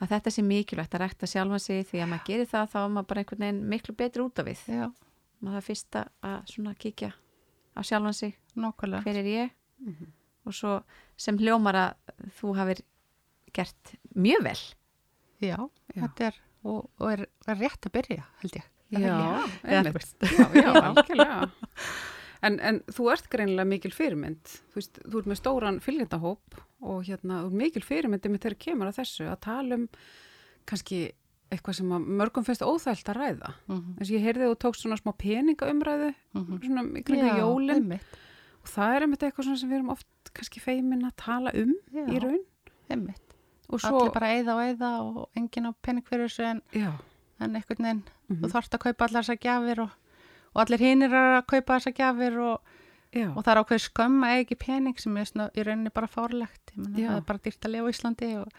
[0.00, 2.92] að þetta sé mikilvægt að rekta sjálfa sig því að maður gerir það þá er
[2.94, 4.62] maður bara einhvern veginn miklu betri út af við.
[4.68, 4.86] já,
[5.40, 7.10] Maður það fyrsta að svona kíkja
[7.76, 9.02] á sjálfan sig, nákvæmlega.
[9.04, 9.50] hver er ég
[9.80, 10.06] Mhm.
[10.46, 10.82] og svo
[11.16, 11.94] sem hljómar að
[12.40, 12.80] þú hafir
[13.52, 14.60] gert mjög vel.
[15.40, 16.02] Já, Já.
[16.04, 18.64] þetta er, og, og er, er rétt að byrja, held ég.
[18.90, 20.16] Já, Eða, einmitt.
[20.38, 21.50] já, já, algjörlega.
[22.40, 24.56] En, en þú ert greinilega mikil fyrirmynd.
[24.72, 28.60] Þú veist, þú ert með stóran fylgjendahóp og hérna, þú ert mikil fyrirmyndi með þeirra
[28.64, 29.88] kemur að þessu að tala um
[30.70, 31.00] kannski
[31.50, 33.52] eitthvað sem að mörgum finnst óþælt að ræða.
[33.66, 36.60] Mhm, Þess að ég heyrði að þú tókst svona smá peningaumræðu mhm.
[36.64, 38.20] svona í kringu Já, jólin einmitt,
[38.62, 41.74] og það er einmitt eitthvað svona sem við erum oft kannski feimin að tala um
[41.90, 42.04] Já.
[42.06, 42.44] í raun
[42.90, 43.26] einmitt.
[43.70, 46.90] Allir bara eyða og eyða og enginn á pening fyrir þessu en, já,
[47.40, 48.42] en einhvern veginn, Mhm.
[48.42, 49.90] þú þarfst að kaupa allar þessar gjafir og,
[50.54, 52.60] og allir hinir er að kaupa þessar gjafir og,
[53.36, 56.70] og það er ákveð skömm að ekki pening sem er svona, í rauninni bara fárlegt.
[56.76, 58.52] Það er bara dýrt að lifa á Íslandi og,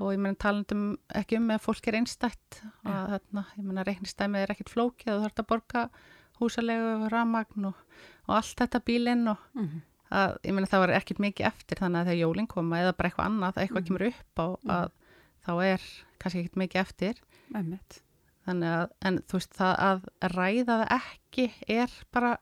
[0.00, 3.06] og ég meina talandum ekki um að fólk er einstætt og Já.
[3.18, 5.90] þarna, ég meina reiknistæmið er ekkit flókið þú þarfst að borga
[6.40, 7.74] húsalegu, ramagn og,
[8.28, 9.82] allt þetta bílinn og Mhm.
[10.10, 13.10] að, ég meina það var ekkit mikið eftir þannig að þegar jólinn koma eða bara
[13.10, 13.86] eitthvað annað, eitthvað Mhm.
[13.86, 14.90] kemur upp á að
[15.46, 15.80] þá er
[16.18, 17.14] kannski ekkit mikið eftir
[17.54, 18.00] Einmitt.
[18.46, 22.36] Þannig að, en þú veist það að ræða það ekki er bara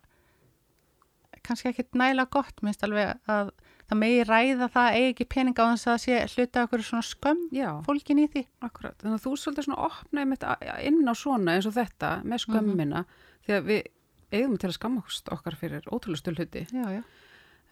[1.48, 3.50] kannski ekkit nægilega gott, minnst alveg að
[3.88, 7.44] það megi ræða það eigi ekki pening á þess að sé hluta okkur svona skömm
[7.56, 8.42] Já, fólkin í því.
[8.66, 8.98] akkurat.
[9.00, 10.44] Þannig að þú svolítið svona opnaði mitt
[10.90, 13.04] inn á svona eins og þetta með skömmina
[13.46, 13.88] því að við
[14.36, 15.04] eigum til að skamma
[15.38, 17.02] okkar fyrir ótrúlega stölhuti Já, já.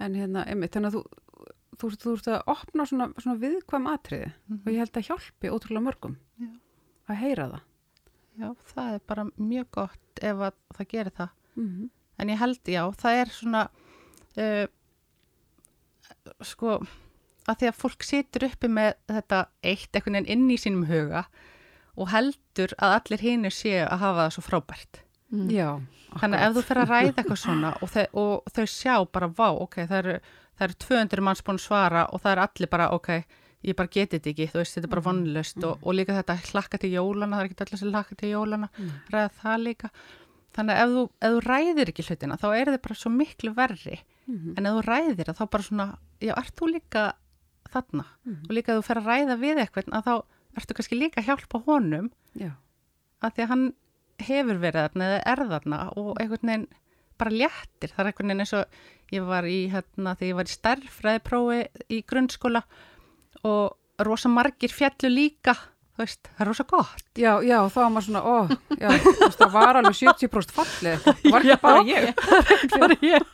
[0.01, 1.05] en hérna, einmitt, þannig að þú
[1.77, 5.85] þú, þú, ert að opna svona, svona viðkvæm atriði og ég held að hjálpi ótrúlega
[5.91, 6.47] mörgum Mhm.
[6.49, 7.13] Já.
[7.13, 7.61] að heyra það.
[8.37, 11.35] Já, það er bara mjög gott ef að það gerir það.
[11.57, 11.89] Mm -hmm.
[12.19, 13.69] En ég held, já, það er svona,
[14.37, 14.67] uh,
[16.41, 16.79] sko,
[17.47, 21.27] að því að fólk situr uppi með þetta eitt einhvern veginn inn í sínum huga
[21.97, 25.03] og heldur að allir hinir séu að hafa það svo frábært.
[25.33, 25.51] Mm.
[25.51, 25.81] Já,
[26.17, 29.29] Þannig að ef þú fer að ræða eitthvað svona og þau, og þau sjá bara,
[29.29, 30.15] vá, ok, það eru,
[30.57, 33.11] það eru 200 manns búin að svara og það er allir bara, ok,
[33.67, 36.37] ég bara geti þetta ekki, þú veist, þetta er bara vonlust og, og líka þetta
[36.53, 38.93] hlakka til jólana, það er ekki allir sem hlakka til jólana, Mm.
[39.13, 39.91] ræða það líka.
[40.57, 43.51] Þannig að ef þú, ef þú ræðir ekki hlutina, þá er þið bara svo miklu
[43.55, 43.99] verri.
[44.27, 44.55] Mhm.
[44.57, 45.87] En ef þú ræðir það, þá bara svona,
[46.21, 47.03] já, ert þú líka
[47.75, 48.05] þarna?
[48.25, 48.43] Mhm.
[48.49, 50.15] Og líka ef þú fer að ræða við eitthvað, að þá
[50.57, 52.51] ertu kannski líka að hjálpa honum, Já,
[53.23, 53.67] að því að hann
[54.19, 56.67] hefur verið þarna eða er þarna og einhvern veginn
[57.19, 57.91] bara léttir.
[57.93, 58.65] Það er einhvern veginn eins og
[59.13, 62.63] ég var í, hérna, þegar ég var í starffræðiprófi í grunnskóla
[63.47, 65.55] og rosa margir fjallu líka,
[65.97, 67.05] þú veist, það er rosa gott.
[67.17, 68.37] Já, já, þá var maður svona, ó,
[68.77, 72.25] já, veist, það var alveg 70% fallið, það var ekki bara ég.
[72.77, 73.31] bara ég.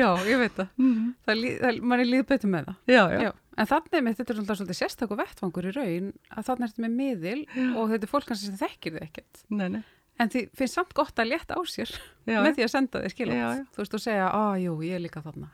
[0.00, 0.70] Já, ég veit það.
[0.80, 1.10] Mm.
[1.26, 2.78] það, lí- það mann er líð betur með það.
[2.94, 3.20] Já, já.
[3.26, 3.32] Já.
[3.56, 6.96] En þannig með þetta er svolítið, svolítið sérstakku vettvangur í raun að þannig ertu með
[6.98, 7.38] miðil
[7.80, 9.38] og þetta er fólk kannski sem þekkir þið ekkert.
[9.56, 9.84] Nei, nei.
[10.20, 11.90] En því finnst samt gott að létta á sér
[12.28, 13.46] Já, með því að senda þið já.
[13.72, 15.48] Þú veist, og segja, á, jú, ég er líka þarna.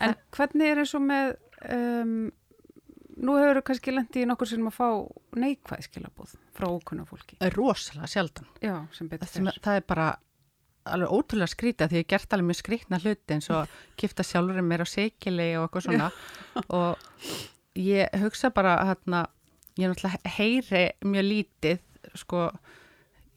[0.00, 1.32] En hvernig er eins og með,
[1.68, 2.14] um,
[3.20, 4.88] nú hefur þú kannski lendi í nokkur sem að fá
[5.40, 7.38] neikvæð skilabóð frá ókunna fólki.
[7.40, 8.50] Það er rosalega sjaldan.
[8.64, 9.62] Já, sem betur fer.
[9.64, 10.08] það er bara
[10.90, 14.84] alveg ótrúlega skrítið því ég gert alveg mjög skrítna hluti eins og kipta sjálfurinn mér
[14.84, 16.08] á seikili og eitthvað svona
[16.78, 19.26] og ég hugsa bara hérna,
[19.76, 21.82] ég náttúrulega heyri mjög lítið
[22.22, 22.46] sko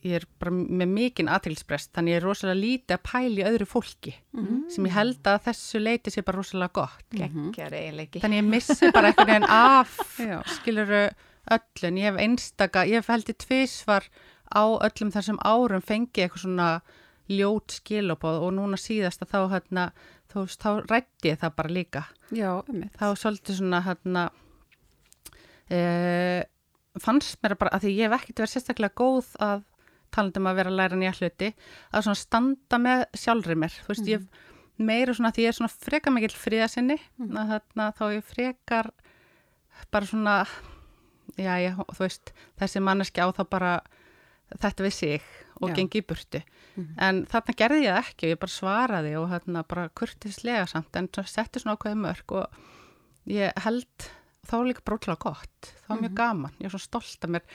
[0.04, 4.14] ég er bara með mikinn aðtilsprest þannig ég er rosalega lítið að pæli öðru fólki
[4.34, 4.70] Mhm.
[4.70, 8.20] sem ég held að þessu leiti sé bara rosalega gott Gekkjar eiginleiki.
[8.24, 9.98] þannig ég missi bara einhvern veginn af
[10.58, 11.04] skiluru
[11.52, 14.04] öll en ég hef einstaka, ég hef heldur tvísvar
[14.54, 16.82] á öllum þessum árum fengið eitthvað svona
[17.30, 19.84] ljót skilabóð og núna síðast að þá hérna,
[20.32, 22.92] þú veist, þá rætti ég það bara líka Já, einmitt.
[23.00, 24.30] þá svolítið svona hérna
[25.72, 26.44] e,
[27.04, 29.64] fannst mér bara að því ég hef ekkert verið sérstaklega góð að
[30.14, 31.52] talandum að vera að læra nýja hluti
[31.92, 33.78] að svona standa með sjálfri mér.
[33.84, 37.34] Þú veist, ég hef meira svona því ég er svona frekar mikill fríðasinni mm.
[37.52, 38.90] þarna þá ég frekar
[39.94, 40.38] bara svona
[41.38, 43.74] já, já, þú veist, þessi manneski á þá bara
[44.62, 45.30] þetta við sig
[45.62, 45.76] og Já.
[45.78, 46.42] gengi í burtu.
[47.02, 50.98] En þarna gerði ég það ekki og ég bara svaraði og þarna bara kurtislega samt
[51.00, 52.58] en svo setti svona ákveði mörg og
[53.30, 54.08] ég held
[54.44, 57.46] þá var líka brótlega gott þá var mjög gaman, ég er svo stolt af mér.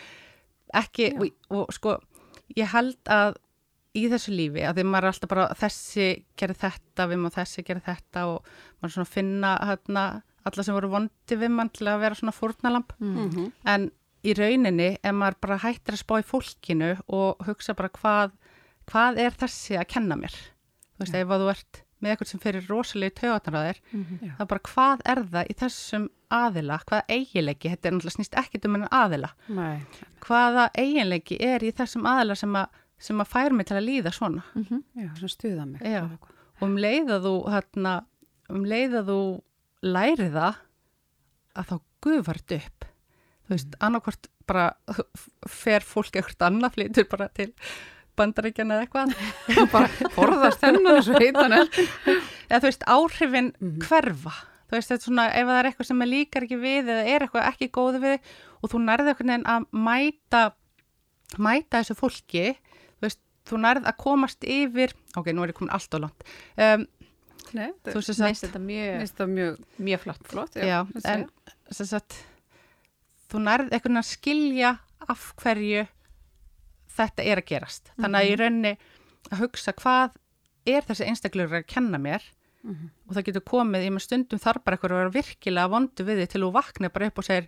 [0.79, 1.97] Ekki, og, og sko
[2.57, 3.37] ég held að
[3.99, 6.09] í þessu lífi að því maður er alltaf bara þessi
[6.39, 10.05] gerir þetta, við maður þessi gerir þetta og maður svona finna hérna,
[10.49, 13.31] alla sem voru vondi við mann til að vera svona fórnalamb Mm.
[13.31, 13.53] -hmm.
[13.65, 13.91] en
[14.25, 18.31] í rauninni ef maður bara hættir að spá í fólkinu og hugsa bara hvað,
[18.91, 20.35] hvað er þessi að kenna mér?
[20.99, 22.67] Þú veist, ef að þú ert með eitthvað sem fyrir
[23.19, 24.33] taugatnar á þér Já.
[24.37, 26.05] það er bara hvað er það í þessum
[26.39, 26.77] aðila?
[26.89, 29.81] Hvaða eiginleiki, þetta er náttúrulega snýst ekkit um enn aðila, Nei.
[30.27, 34.13] hvaða eiginleiki er í þessum aðila sem að, sem að fær mig til að líða
[34.15, 34.45] svona?
[34.99, 35.83] Já, sem stuða mig.
[36.59, 37.93] Og um leið að þú hérna,
[38.51, 39.21] um leið að þú
[39.89, 40.57] læri það
[41.59, 41.77] að þá
[42.09, 42.89] gufart upp.
[43.49, 44.67] Þú veist, annarkvort bara
[45.63, 47.53] fer fólk eitthvað annað flytur bara til
[48.19, 53.79] bandaríkjana eða eitthvað bara forðast hennan þessu heitan eða þú veist, áhrifin Mhm.
[53.87, 54.35] hverfa
[54.69, 57.25] þú veist, þetta er svona, ef það er eitthvað sem líkar ekki við eða er
[57.27, 60.43] eitthvað ekki góði við og þú nærði eitthvað neginn að mæta
[61.39, 62.45] mæta þessu fólki
[62.99, 66.27] þú veist, þú nærði að komast yfir ok, nú er ég komin allt á langt
[66.61, 66.87] um,
[67.57, 70.25] Nei, þú veist þetta mjög, mjög mjög flott.
[70.29, 70.57] flott.
[70.61, 72.17] Já, það en sagt,
[73.33, 74.73] þú nærð einhvern veginn að skilja
[75.09, 75.87] af hverju
[76.99, 77.93] þetta er að gerast.
[77.99, 78.73] Þannig að ég raunni
[79.31, 80.17] að hugsa hvað
[80.69, 82.23] er þessi einstaklegur að kenna mér
[82.65, 82.89] Mhm.
[83.09, 86.19] og það getur komið, ég með stundum þarf bara eitthvað að vera virkilega vondu við
[86.25, 87.47] þig til þú vakna bara upp og segir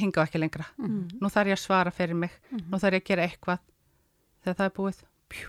[0.00, 0.64] hinga ekki lengra.
[0.80, 1.20] Mhm.
[1.20, 3.58] Nú þarf ég að svara fyrir mig, nú þarf ég að gera eitthvað
[4.42, 5.02] þegar það er búið.
[5.28, 5.48] Pjú,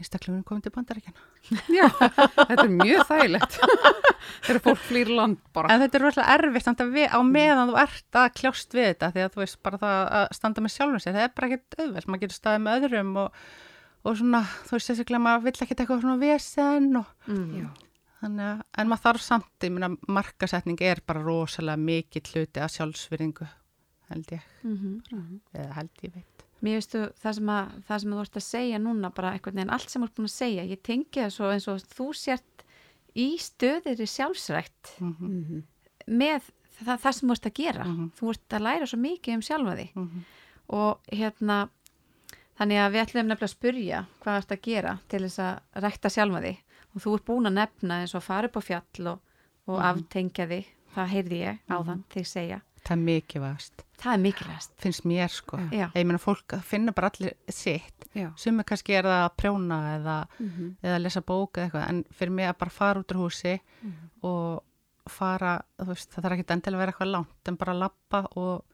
[0.00, 1.24] einstaklingurinn komið til bandaríkjana.
[1.78, 3.58] Já, þetta er mjög þægilegt.
[4.46, 5.70] Þegar fólk flýr land bara.
[5.74, 8.88] En þetta er rosalega erfitt samt að við, á meðan þú ert að kljást við
[8.90, 11.50] þetta því að þú veist bara það að standa með sjálfum sér, það er bara
[11.50, 13.38] ekkert auðvelt, maður getur staðið með öðrum og,
[14.10, 17.70] og svona, þú veist þessi glemma, vill ekkert eitthvað svona vesen og Mm.
[18.20, 22.74] Þannig að, en maður þarf samt, ég meina markasetning er bara rosalega mikill hluti að
[22.74, 23.46] sjálfsvirðingu,
[24.10, 25.38] held ég, Mhm.
[25.56, 26.39] eða held ég veit.
[26.60, 29.70] Mér veistu það sem, að, það sem þú ert að segja núna bara einhvern veginn,
[29.70, 32.64] allt sem þú ert búin að segja ég tengi það svo eins og þú sért
[33.16, 35.30] í stöðir í sjálfsrækt Mm -hmm.
[35.30, 35.62] Mhm.
[36.08, 36.40] með
[36.84, 38.10] það, það sem þú ert að gera Mhm.
[38.20, 40.24] þú ert að læra svo mikið um sjálfa þig Mhm.
[40.68, 41.68] og hérna
[42.58, 46.08] þannig að við ætlum nefnilega að spurja hvað ert að gera til þess að rækta
[46.10, 46.56] sjálfa þig
[46.94, 49.20] og þú ert búin að nefna eins og fara upp á fjall og,
[49.66, 49.84] og Mhm.
[49.90, 54.70] aftengja þig það heyrði ég áðan þig segja Það er mikið vast, það er mikilvægast
[54.80, 55.58] finnst mér sko.
[55.70, 55.86] Já.
[55.94, 58.30] Ég meina fólk finnur bara allir sitt, Já.
[58.40, 60.70] sumi kannski er það að prjóna eða Mhm.
[60.82, 63.60] eða lesa bók eða eitthvað en fyrir mig að bara fara út úr húsi
[64.22, 64.62] og
[65.08, 68.64] fara, þú veist, það þarf ekki endilega að vera eitthvað langt en bara lappa og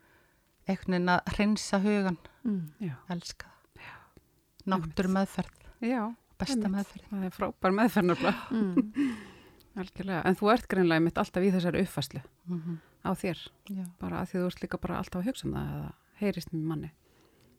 [0.68, 2.62] einhvern veginn að hreinsa hugan mm.
[3.10, 8.32] Elska það náttúru meðferð, Já, besta meðferð það er frábær meðferðnafla.
[8.50, 9.16] Mm.
[9.76, 10.22] Algjörlega.
[10.26, 13.38] En þú ert greinlega mitt alltaf í þessari uppfæslu mm á þér.
[13.70, 13.84] já.
[14.02, 16.62] Bara að því þú ert líka bara alltaf að hugsa um það eða heyrist með
[16.66, 16.88] manni.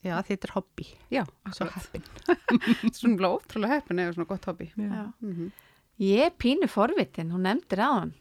[0.03, 0.85] Já, þetta er hobby.
[1.13, 1.21] Já,
[1.55, 1.85] Svo akkurat.
[1.87, 2.91] heppin.
[2.97, 4.67] Svona ótrúlega heppin eða svona gott hobby.
[4.75, 5.05] Já.
[5.23, 5.51] Mm
[5.97, 8.11] Ég er pínu forvitin, hún nefndir á hann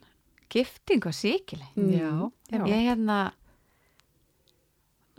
[0.48, 2.30] gifting og síkili Já.
[2.48, 2.62] Já.
[2.64, 3.32] ég hérna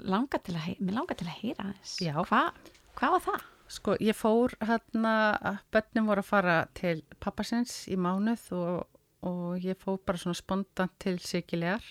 [0.07, 2.15] langar til að mér langar til að heyra aðeins Já.
[2.25, 2.41] Hva,
[2.97, 3.45] hvað var það?
[3.67, 5.13] Sko, ég fór hérna,
[5.73, 10.93] börnum voru að fara til pappasins í mánuð og, og ég fór bara svona spontant
[11.03, 11.83] til Sigilegar,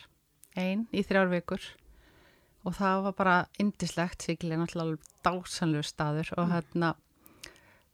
[0.56, 1.66] einn í þrjár vikur.
[2.66, 6.94] Og það var bara indislegt, Sigilega er náttúrulega dásanlegu staður og hérna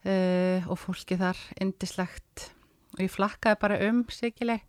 [0.06, 2.52] uh, og fólki þar indislegt
[2.94, 4.64] og ég flakkaði bara um Sigileg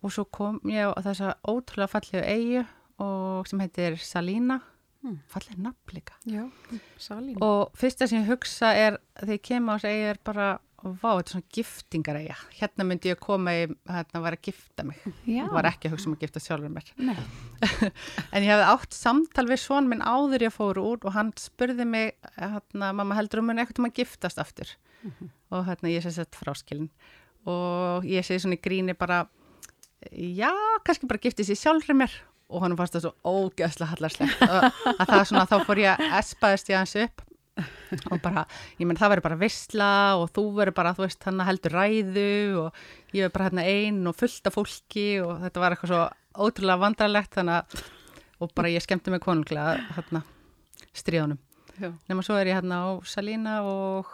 [0.00, 2.64] og svo kom ég á þessa ótrúlega fallegu eigu
[3.00, 4.60] og sem heitir Salína,
[5.00, 5.14] Mm.
[5.32, 6.12] falleg nafn líka.
[6.28, 6.42] Já,
[7.00, 7.38] salín.
[7.40, 10.48] Og fyrsta sem ég hugsa er, þegar ég kem á þessu eiga er bara,
[10.84, 12.36] vá, þetta er svona giftingareiga.
[12.58, 15.00] Hérna myndi ég koma í, hérna, var að gifta mig.
[15.24, 16.92] Já, Ég var ekki að hugsa um að gifta sjálfur mér.
[17.00, 17.16] Nei.
[18.36, 21.88] En ég hefði átt samtal við svon minn áður ég fór úr og hann spurði
[21.88, 24.76] mig, hérna, mamma heldur um henni eitthvað um að giftast aftur.
[25.50, 26.90] Og hérna, ég sé sett fráskilin.
[27.48, 29.22] Og ég segi svona í gríni bara,
[30.12, 30.52] já,
[30.84, 32.12] kannski bara gifti sér sjálfur mér.
[32.50, 34.40] Og hann fannst það svo ógeðslega hallarslegt.
[34.46, 37.26] að, að það svona, þá fór ég að espaðist ég hans upp
[38.10, 38.44] og bara,
[38.78, 42.30] ég menn það verður bara vissla og þú verður bara, þú veist, hann heldur ræðu
[42.62, 42.82] og
[43.12, 46.02] ég verður bara hérna einn og fullt af fólki og þetta var eitthvað svo
[46.46, 47.84] ótrúlega vandrarlegt þannig að,
[48.40, 50.22] og bara ég skemmti mig konunglega hérna
[50.96, 51.40] stríðunum.
[51.80, 54.08] Nefnum svo er ég hérna á Salína og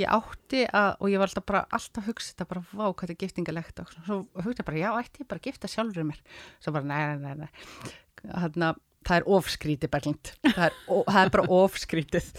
[0.00, 3.00] ég átti að, og ég var alltaf bara, alltaf að hugsa þetta bara, vá, hvað
[3.06, 6.06] þetta er giftingalegt og svo hugsa ég bara, já, ætti ég bara að gifta sjálfur
[6.10, 6.20] mér.
[6.62, 7.94] Svo bara, nei, nei, nei, nei.
[8.34, 8.72] Hérna,
[9.08, 10.32] það er ofskrítið berglind.
[10.50, 12.30] Það er, ó- það er bara ofskrítið.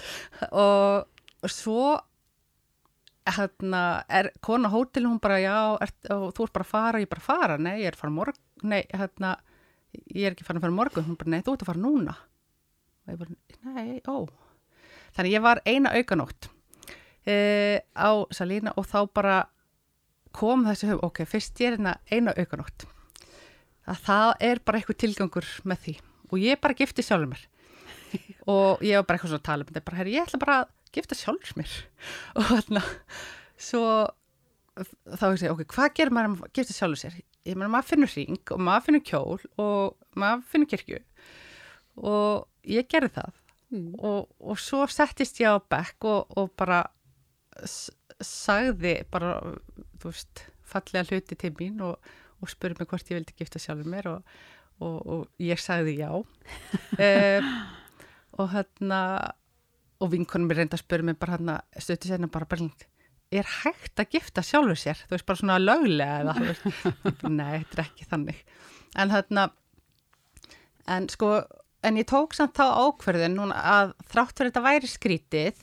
[0.51, 1.85] Og svo,
[3.31, 7.07] hérna, er kona hótelinu, hún bara, já, er, og þú ert bara að fara, ég
[7.07, 9.35] er bara að fara, nei, ég er að fara morgun, nei, hérna,
[10.15, 12.15] ég er ekki farin að fara morgun, hún bara, nei, þú ert að fara núna.
[13.05, 13.37] Og ég bara,
[13.75, 14.17] nei, ó.
[15.17, 16.47] Þannig ég var eina aukanótt
[17.27, 19.37] uh, á Salína og þá bara
[20.35, 22.85] kom þessi hug, ok, fyrst ég er hérna eina aukanótt.
[23.89, 25.95] Að það er bara eitthvað tilgangur með því
[26.31, 27.41] og ég bara gifti sjálfur mér
[28.53, 30.71] og ég var bara eitthvað svona að um þetta, bara, herri, ég ætla bara að
[30.95, 31.73] gifta sjálfur mér
[32.37, 32.83] og þarna,
[33.59, 33.83] svo
[35.17, 37.19] þá ég segi, ok, hvað gerir maður að gifta sjálfur sér?
[37.41, 41.01] Ég meina, maður finnur ring og maður finnur kjól og maður finnur kirkju
[42.07, 43.37] og ég gerði það
[43.71, 43.93] Mm.
[44.03, 46.81] og, og svo settist ég á bekk og, og bara
[47.67, 49.35] sagði bara,
[50.01, 53.91] þú veist, fallega hluti til mín og, og spurði mig hvort ég vildi gifta sjálfur
[53.91, 54.33] mér og,
[54.81, 56.09] og, og ég sagði já.
[56.15, 57.51] Um,
[58.39, 59.01] og hérna
[60.01, 62.69] og vinkonum mér reynda að spurði mig bara hérna stötu sérna bara bara
[63.31, 64.99] er hægt að gifta sjálfur sér?
[65.07, 68.39] Þú veist bara svona löglega eða þú veist, nei, þetta er ekki þannig.
[68.99, 69.47] En hérna
[70.91, 71.33] en sko
[71.85, 75.61] en ég tók samt þá ákverðin núna að þrátt fyrir þetta væri skrítið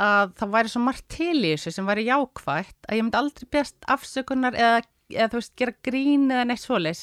[0.00, 3.48] að það væri svo margt til í þessu sem væri jákvætt að ég myndi aldrei
[3.52, 4.82] beðast afsökunar eða,
[5.12, 7.02] eða þú veist, gera grín eða neitt svoleis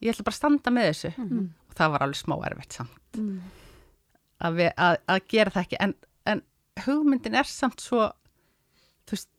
[0.00, 1.10] ég ætla bara að standa með þessu.
[1.70, 3.18] Og það var alveg smá erfitt samt.
[3.18, 3.40] Mm.
[4.40, 5.78] að, við, að, að gera það ekki.
[5.84, 5.94] En,
[6.30, 6.42] en
[6.86, 8.06] hugmyndin er samt svo
[9.08, 9.30] þú veist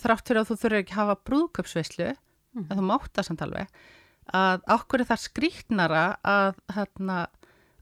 [0.00, 2.10] þrátt fyrir að þú þurfir ekki að hafa brúðköpsveislu
[2.56, 3.80] en þú mátt það samt alveg
[4.36, 7.18] að okkur er það skrýtnara að, hérna,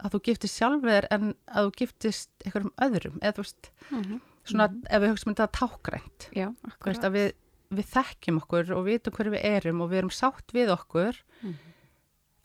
[0.04, 4.20] að þú giftist sjálfur en að þú giftist einhverjum öðrum eða þú veist, Mhm.
[4.44, 6.48] svona ef við hugsaum þetta tákrænt Já,
[6.84, 7.32] veist, við,
[7.72, 11.22] við þekkjum okkur og vitum hverju við erum og við erum sátt við okkur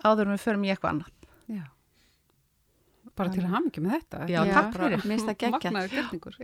[0.06, 1.12] áður en við förum í eitthvað annað
[1.50, 1.64] Já.
[3.20, 4.20] Bara til að hafa ekki með þetta.
[4.30, 5.02] Já, Já, takk fyrir.
[5.52, 6.36] Magnaður gerningur.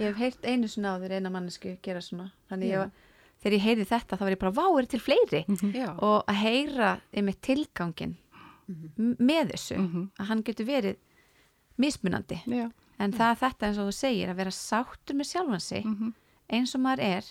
[0.00, 2.92] Ég hef heyrt einu svona áður eina mannesku gera svona Þannig ég var,
[3.42, 5.42] þegar ég heyri þetta þá var ég bara, vá, er til fleiri
[5.76, 5.90] Já.
[6.00, 8.14] og að heyra einmitt tilgangin
[8.98, 10.08] með þessu Mhm.
[10.18, 10.96] að hann getur verið
[11.78, 12.70] mismunandi Já.
[12.98, 16.12] en það er þetta eins og þú segir að vera sáttur með sjálfan sig Mhm.
[16.50, 17.24] eins og maður er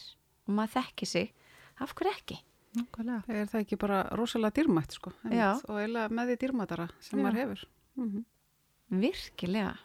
[0.48, 1.34] og maður þekki sig
[1.80, 2.40] af hverju ekki?
[2.78, 3.24] Nákvæmlega.
[3.28, 5.12] Er það ekki bara rosalega dýrmætt, sko?
[5.26, 5.70] einmitt.
[5.70, 7.24] Og eiginlega með því dýrmættara sem Já.
[7.26, 7.66] maður hefur.
[7.98, 8.26] Mm
[8.92, 9.78] Virkilega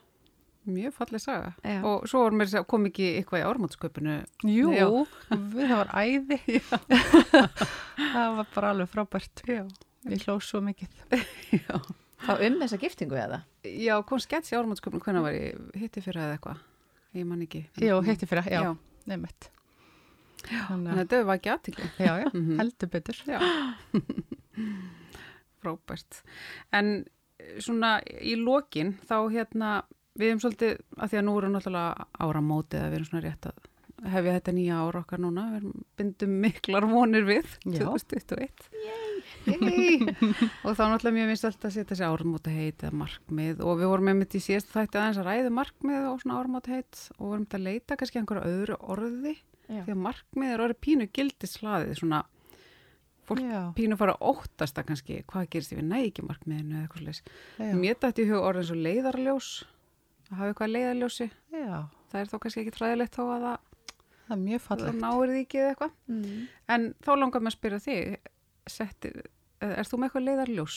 [0.67, 1.55] Mjög falleg saga.
[1.63, 1.83] Já.
[1.85, 4.27] Og svo mér, að- kom ekki eitthvað í ármáttsköpunu.
[4.43, 5.07] Jú, Já.
[5.31, 6.41] það var æði.
[8.13, 9.43] það var bara alveg frábært.
[9.47, 9.69] Já.
[10.07, 10.93] Ég hló svo mikið.
[11.67, 11.81] Já.
[12.27, 13.43] Þá um þessa giftingu eða?
[13.67, 16.63] Já, kom skets í ármáttsköpunu, hvernig var ég hitti fyrir eða eitthvað?
[17.17, 17.61] Ég man ekki.
[17.83, 18.71] Jú, heitti fyrir, já, Já.
[19.11, 19.51] nefnitt.
[20.47, 21.87] Þannig að þetta var ekki aðtikli.
[21.91, 22.57] að, já, já, Mhm.
[22.61, 23.21] heldur betur.
[23.27, 23.39] Já.
[25.63, 26.21] Frábært.
[26.77, 26.91] En
[27.41, 29.71] eh, svona í lokin þá hérna,
[30.17, 33.49] við erum svolítið, að því að nú erum náttúrulega áramótið að við erum svona rétt
[33.51, 33.65] að
[34.13, 37.81] hefja þetta nýja ár okkar núna, við erum bindum miklar vonir við Já.
[37.81, 38.69] 2021.
[38.77, 39.06] Yey.
[39.47, 43.61] Og þá náttúrulega mjög alltaf að setja sér árumóta heit eða markmið.
[43.63, 47.03] Og við vorum einmitt í síðast þætti aðeins að ræða markmið og svona árumóta heit
[47.19, 49.37] og vorum þetta að leita kannski einhverju öðru orði.
[49.67, 49.83] Já.
[49.83, 52.21] því að markmið er orðið pínu gildislaðið svona
[53.27, 56.77] fólk Já, pínu fara að óttast að kannski hvað gerist ef við næ ekki markmiðinu
[56.77, 57.23] eða eitthvað slags.
[57.81, 59.49] Mér dætti í hug orðið eins og leiðarljós
[60.31, 61.29] að hafa eitthvað leiðarljósi.
[61.55, 61.79] Já,
[62.13, 63.73] það er þó kannski ekki træðilegt þó að það,
[65.03, 65.97] náir því ekki eða eitthvað.
[66.11, 66.47] Mm.
[66.77, 68.31] en þá langar maður að spyrja þig
[68.77, 69.19] settir,
[69.75, 70.77] er þú með eitthvað leiðarljós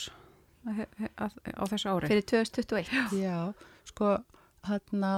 [0.69, 2.09] á þessu ári?
[2.11, 3.17] Fyrir 2021.
[3.19, 3.53] Já,
[3.89, 4.13] sko,
[4.67, 5.11] hérna,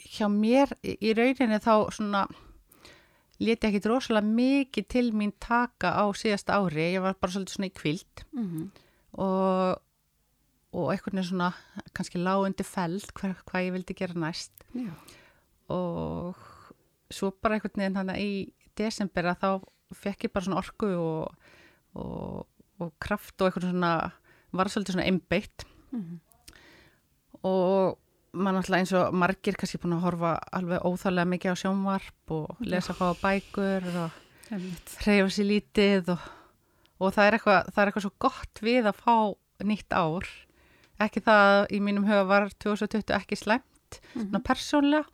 [0.00, 2.26] hjá mér í rauninni þá svona
[3.42, 6.92] leti ekki rosalega mikið til mín taka á síðasta ári.
[6.94, 8.66] Ég var bara svolítið svona í kvild Mm -hmm.
[9.22, 9.82] og,
[10.72, 11.52] og veginn svona
[11.92, 14.92] kannski lág undir feld hver, hvað ég vildi gera næst Já.
[15.68, 16.36] og
[17.10, 19.50] svo bara einhvern veginn hann í desember að þá
[19.94, 21.36] fekk ég bara svona orku og,
[21.94, 22.46] og,
[22.82, 23.92] og kraft og einhvern svona
[24.56, 25.66] var svolítið svona einbeitt.
[25.92, 26.20] Mm
[27.46, 27.96] og
[28.36, 32.64] maður náttúrulega eins og margir kannski búin að horfa alveg óþálega mikið á sjónvarp og
[32.68, 34.18] lesa fá bækur og
[34.50, 36.26] hreyfa sér lítið og,
[37.00, 39.16] og það, er eitthvað, það er eitthvað svo gott við að fá
[39.64, 40.28] nýtt ár.
[41.00, 45.04] Ekki það að í mínum huga var 2020 ekki slæmt svona persónlega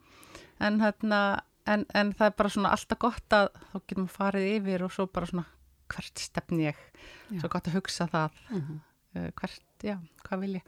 [0.62, 1.22] en, hérna,
[1.66, 4.94] en, en það er bara svona alltaf gott að þá getum við farið yfir og
[4.94, 5.46] svo bara svona
[5.92, 6.82] hvert stefni ég
[7.30, 7.40] Já.
[7.40, 8.78] svo gott að hugsa það Mm -hmm.
[9.20, 10.62] uh, hvert, já, hvað vil ég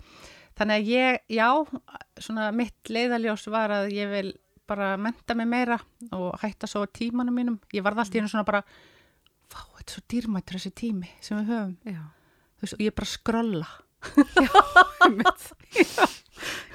[0.55, 1.49] þannig að ég, já
[2.19, 4.35] svona mitt leiðaljós var að ég vil
[4.67, 5.79] bara menta mig meira
[6.13, 8.63] og hætta svo tímanum mínum ég varð allt í einu svona bara
[9.49, 11.77] fá, þetta er svo dýrmættur þessi tími sem við höfum
[12.61, 13.67] veist, og ég bara skrolla
[15.05, 15.53] Einmitt.
[15.75, 16.07] Já.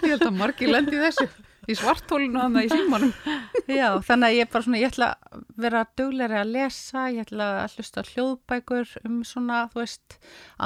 [0.01, 1.27] Ég held að margir lendi þessu
[1.69, 3.11] í svartólinu hann í símanum.
[3.79, 7.49] já, þannig að ég bara svona, ég ætla að vera duglegri að lesa, ég ætla
[7.63, 10.17] að hlusta hljóðbækur um svona, þú veist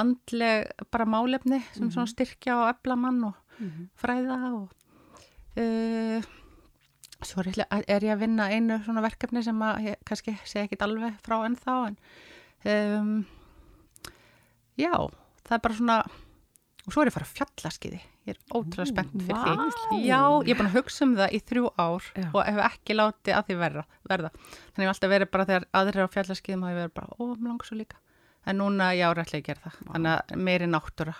[0.02, 3.36] andleg bara málefni sem svona styrkja og efla mann og
[4.00, 4.72] fræða og
[5.60, 6.24] uh,
[7.24, 11.14] svo er, ég- að vinna einu svona verkefni sem að ég kannski sé ekki alveg
[11.24, 11.96] frá ennþá en
[12.74, 13.12] um,
[14.80, 14.90] já,
[15.46, 15.98] það er bara svona
[16.84, 19.64] og svo er ég að fara að fjallaskiði ég er ótrúlega spennt fyrir vá.
[19.88, 22.26] því já, ég er búin að hugsa um það í þrjú ár Já.
[22.34, 26.04] og hef ekki látið að því verða, þannig ég hef alltaf verið bara þegar aðrir
[26.04, 28.00] á fjallaskiðum hafi verið bara, ó, mér langar svo líka
[28.46, 31.14] en núna ég ára ætla ég að gera það þannig að meiri náttúra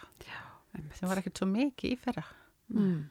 [0.98, 2.24] sem var ekkert svo mikið í fyrra
[2.74, 3.10] Mm.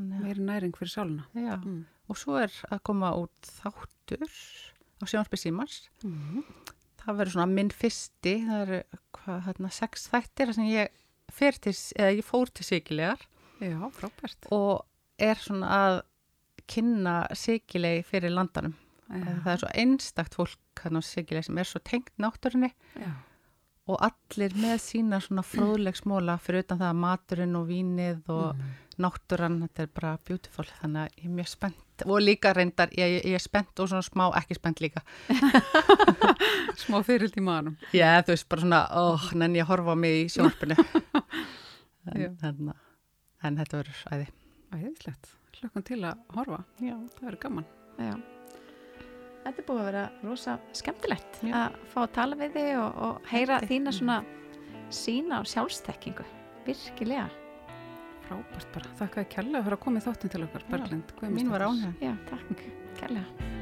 [0.00, 1.26] að Meiri næring fyrir sáluna.
[1.36, 1.84] Já, Mm.
[2.08, 3.30] og svo er að koma út
[3.60, 5.88] þáttur á sjónarpi símars.
[6.02, 6.42] Mm.
[7.04, 8.80] Það verður svona minn fyrsti, það eru
[9.12, 9.70] hvað, hérna,
[11.32, 11.72] til,
[12.18, 13.18] ég fór til Sigilegar
[13.60, 14.46] Já, frábært.
[14.52, 14.84] og
[15.18, 16.00] er svona að
[16.68, 18.74] kynna Sigilegi fyrir landanum.
[19.10, 19.42] Já.
[19.44, 23.12] Það er svo einstakt fólk hérna á Sigilegi sem er svo tengt náttúrunni Já.
[23.86, 28.70] og allir með sína svona fróðlegsmóla fyrir utan það að maturinn og vínið og Mm.
[28.98, 33.20] náttúran, þetta er bara beautiful þannig að ég er mjög spennt og líka reyndar, ég,
[33.24, 35.00] ég er spennt og svona smá ekki spennt líka
[36.82, 37.76] Smá fyrild í maðurum.
[37.94, 40.28] Já, þú veist, bara svona, óh, nenni ég að horfa á mig í
[42.04, 42.28] Já.
[42.28, 42.72] en, en,
[43.46, 44.26] en þetta verður æði
[44.74, 45.28] Æðislegt.
[45.60, 46.58] Hlökkum til að horfa.
[46.82, 47.66] Já, Það verður gaman.
[48.02, 48.14] Já.
[49.44, 51.52] Þetta er búið að vera rosa skemmtilegt Já.
[51.62, 53.70] að fá að tala við þig og, og heyra Þetta.
[53.70, 54.18] þína svona
[54.98, 56.26] sína og sjálfstekkingu.
[56.66, 57.28] Virkilega.
[58.24, 58.92] Frábært bara.
[59.00, 61.12] Þakka að kella fyrir að koma í þáttin til okkar, Berglind.
[61.34, 62.64] mín var ánæg Já, takk.
[62.98, 63.52] Kærlega.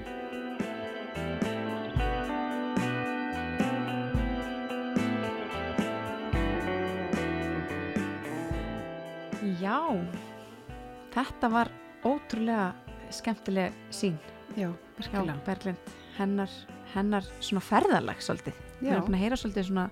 [9.63, 9.79] Já,
[11.15, 11.71] þetta var
[12.07, 12.73] ótrúlega
[13.13, 14.17] skemmtileg sín
[14.57, 15.37] Já, virkilega.
[15.47, 15.93] Berglind.
[16.17, 16.51] Hennar,
[16.93, 18.59] hennar svona ferðalag svolítið.
[18.81, 18.97] Við Já.
[18.99, 19.87] erum að heyra svolítið svona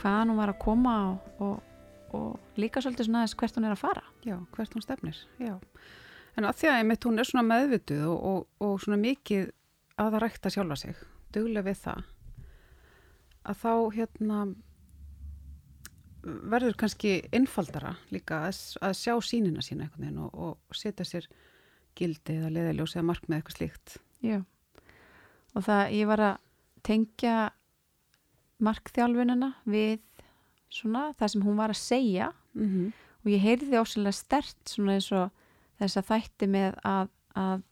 [0.00, 1.73] hvaðan hún var að koma og, og,
[2.14, 4.04] og líka svolítið svona aðeins hvert hún er að fara.
[4.26, 5.20] Já, hvert hún stefnir.
[5.42, 5.54] Já.
[6.34, 9.50] En að því að einmitt hún er svona meðvituð og, og, og svona mikið
[10.02, 11.02] að það rækta sjálfa sig,
[11.34, 12.06] duglega við það,
[13.44, 14.38] að þá hérna
[16.24, 21.28] verður kannski innfaldara líka að, að sjá sínina sína einhvern veginn og, og setja sér
[21.94, 23.96] gildi eða leðaljós eða markmið eitthvað slíkt.
[24.24, 24.38] Já.
[25.54, 26.40] Og það, ég var að
[26.84, 27.36] tengja
[28.64, 30.00] markþjálfunina við
[30.74, 32.92] svona það sem hún var að segja Mm -hmm.
[33.24, 35.30] og ég heyrði ósynlega stert svona eins og
[35.78, 37.62] þess að þætti með að, að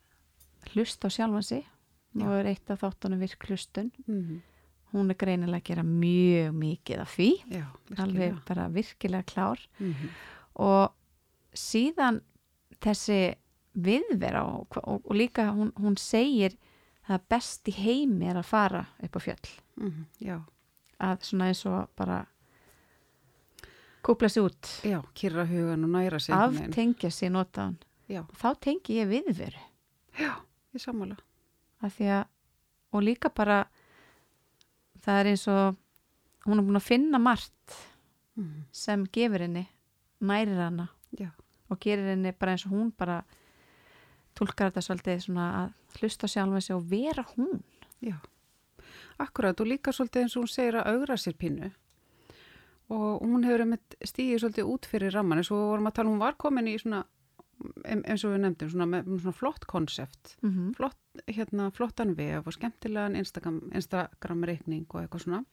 [0.72, 1.64] hlusta á sjálfan sig
[2.14, 2.26] Já.
[2.26, 3.92] og er eitt af þáttunum virk hlustun.
[4.06, 4.40] Mm
[4.92, 7.64] Hún er greinilega að gera mjög mikið af því, Já,
[7.98, 10.08] alveg bara virkilega klár Mm -hmm.
[10.54, 10.92] og
[11.54, 12.20] síðan
[12.80, 13.34] þessi
[13.74, 16.56] viðvera og, og, og líka hún, hún segir
[17.08, 19.90] það best í heimi er að fara upp á fjöll Mm
[20.20, 20.40] -hmm.
[21.00, 22.26] Að svona eins og bara
[24.02, 26.68] kúpla sér út Já, kyrra hugan og næra veginn.
[26.68, 27.76] aftengja sér notaðan
[28.12, 29.62] þá tengi ég viðveru
[30.18, 30.32] já,
[30.74, 31.16] ég sammála.
[31.82, 32.24] að því að
[32.92, 33.60] og líka bara
[35.02, 35.76] það er eins og
[36.46, 37.78] hún er búin að finna margt
[38.32, 38.62] Mm.
[38.72, 39.66] sem gefur henni
[40.24, 40.88] nærir hana
[41.18, 41.28] Já,
[41.68, 43.18] og gerir henni bara eins og hún bara
[44.34, 47.60] tólkar þetta svolítið svona að hlusta á sjálfa sig og vera hún
[48.00, 48.16] já.
[49.20, 51.68] Akkurat og líka svolítið eins og hún segir að augra sér pínu
[52.90, 56.38] og hún hefur stíðið svolítið út fyrir ramman eins og vorum að tala, hún var
[56.40, 57.04] komin í svona
[57.86, 60.74] eins og við nefndum, svona, með, svona flott konsept, mm -hmm.
[60.76, 65.44] flott, hérna, flottan vef og skemmtilegan Instagram, Instagram reikning og eitthvað svona.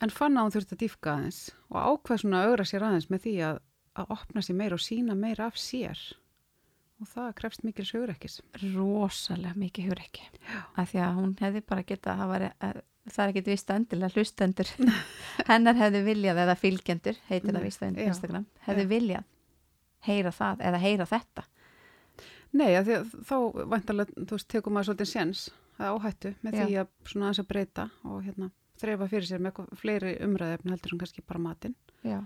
[0.00, 3.10] En fann að hún þurfti að dýfka aðeins og ákveð svona að augra sér aðeins
[3.10, 3.58] með því að,
[3.94, 5.98] að opna sér meira og sína meira af sér.
[7.00, 8.40] Og það krefst mikil sögurekkis
[8.74, 10.28] rosalega mikið hugur ekki
[10.76, 12.20] að því að hún hefði bara getað
[12.60, 14.70] að, það er ekkit vist endilega hlustendur
[15.50, 18.90] hennar hefði viljað eða fylgjendur, heitir það vist já, Instagram hefði já.
[18.94, 19.28] viljað
[20.06, 21.46] heyra það eða heyra þetta
[22.56, 23.36] Nei, að því að þá
[23.72, 25.40] vantarlega, þú veist, tekum maður svolítið séns
[25.76, 26.62] að áhættu með Já.
[26.62, 28.48] því að svona aðeins að breyta og hérna
[28.80, 31.76] þreifa fyrir sér með fleiri umræðefni heldur sem kannski bara matinn.
[32.06, 32.20] Já.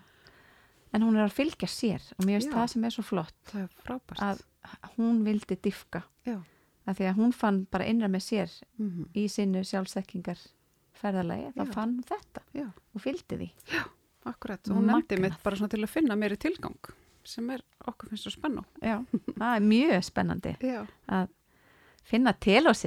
[0.93, 2.57] en hún er að fylgja sér og mér finnst Já.
[2.59, 4.45] það sem er svo flott er að
[4.97, 9.63] hún vildi diffka að því að hún fann bara innra með sér Mm í sinnu
[9.65, 10.39] sjálfstekkingar
[11.01, 11.73] ferðalagi, þá Já.
[11.75, 13.51] fann hún þetta Já, og fylgdi því
[14.31, 14.69] akkurat.
[14.71, 16.91] Og hún nefndi mitt bara svona til að finna meiri tilgang
[17.25, 18.63] sem er okkur finnst svo spennu.
[18.83, 18.99] Já,
[19.37, 20.81] það er mjög spennandi Já.
[21.09, 21.29] að
[22.11, 22.33] finna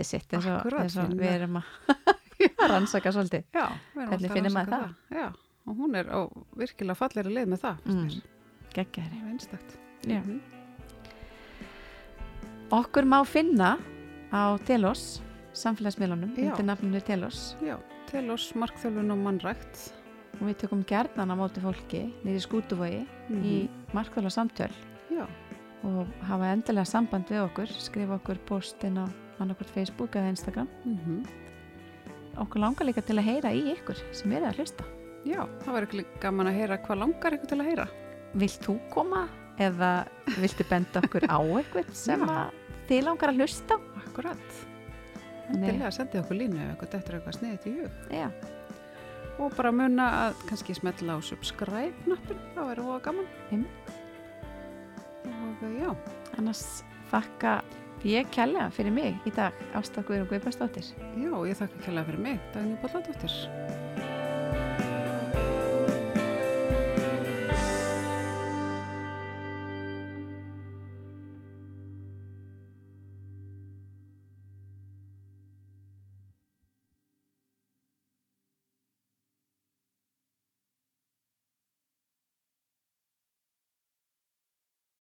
[0.05, 4.73] sitt eins og, Akkúrat, eins og við erum að rannsaka svolítið Já, Hvernig finnur maður
[4.73, 5.27] rannsaka Já,
[5.69, 6.19] og hún er á
[6.59, 7.85] virkilega fallegri leið með það.
[7.87, 8.09] Mm.
[8.73, 9.05] mér.
[9.05, 9.77] Það er einstakt.
[10.09, 10.19] Já.
[10.19, 10.41] Mhm.
[12.73, 13.75] Okkur má finna
[14.33, 15.21] á Telós,
[15.53, 16.49] samfélagsmiðlunum, Já.
[16.49, 17.77] undir nafninu Telós Já,
[18.13, 19.83] til oss markþjálfun og mannrækt.
[20.41, 23.01] og við tökum gerðan á móti fólki niður í skútuvogi
[23.45, 23.55] í
[23.93, 25.17] markþjóla samtöl Mhm.
[25.19, 25.27] Já,
[25.83, 29.05] og hafa endilega samband við okkur, skrifa okkur postin á
[29.39, 30.67] annarkvort Facebook eða Instagram.
[30.85, 31.23] mm
[32.35, 34.83] Okkur langar líka til að heyra í ykkur sem eru að hlusta.
[35.23, 37.87] Já, það var ekki gaman að heyra hvað langar ykkur til að heyra.
[38.33, 39.27] Vilt þú koma
[39.59, 40.07] eða
[40.41, 42.25] viltu benda okkur á eitthvað sem
[42.89, 43.77] þið langar að hlusta?
[44.01, 44.72] Akkurat.
[45.51, 47.97] Endilega sendið okkur línu ef eitthvað dettur eitthvað sniðið í hug.
[48.13, 48.29] Já,
[49.41, 53.29] Og bara muna að kannski smetla á subscribe-nappin, það væri hóa gaman.
[53.49, 53.95] Einmitt.
[55.25, 55.89] Og eh, já,
[56.37, 56.61] annars
[57.09, 57.55] þakka
[58.05, 60.93] ég kærlega fyrir mig í dag, Ásta Guðrún Guðbæstóttir.
[61.17, 63.92] já, ég þakka kjærlega fyrir mig, Dagný Bolladóttir.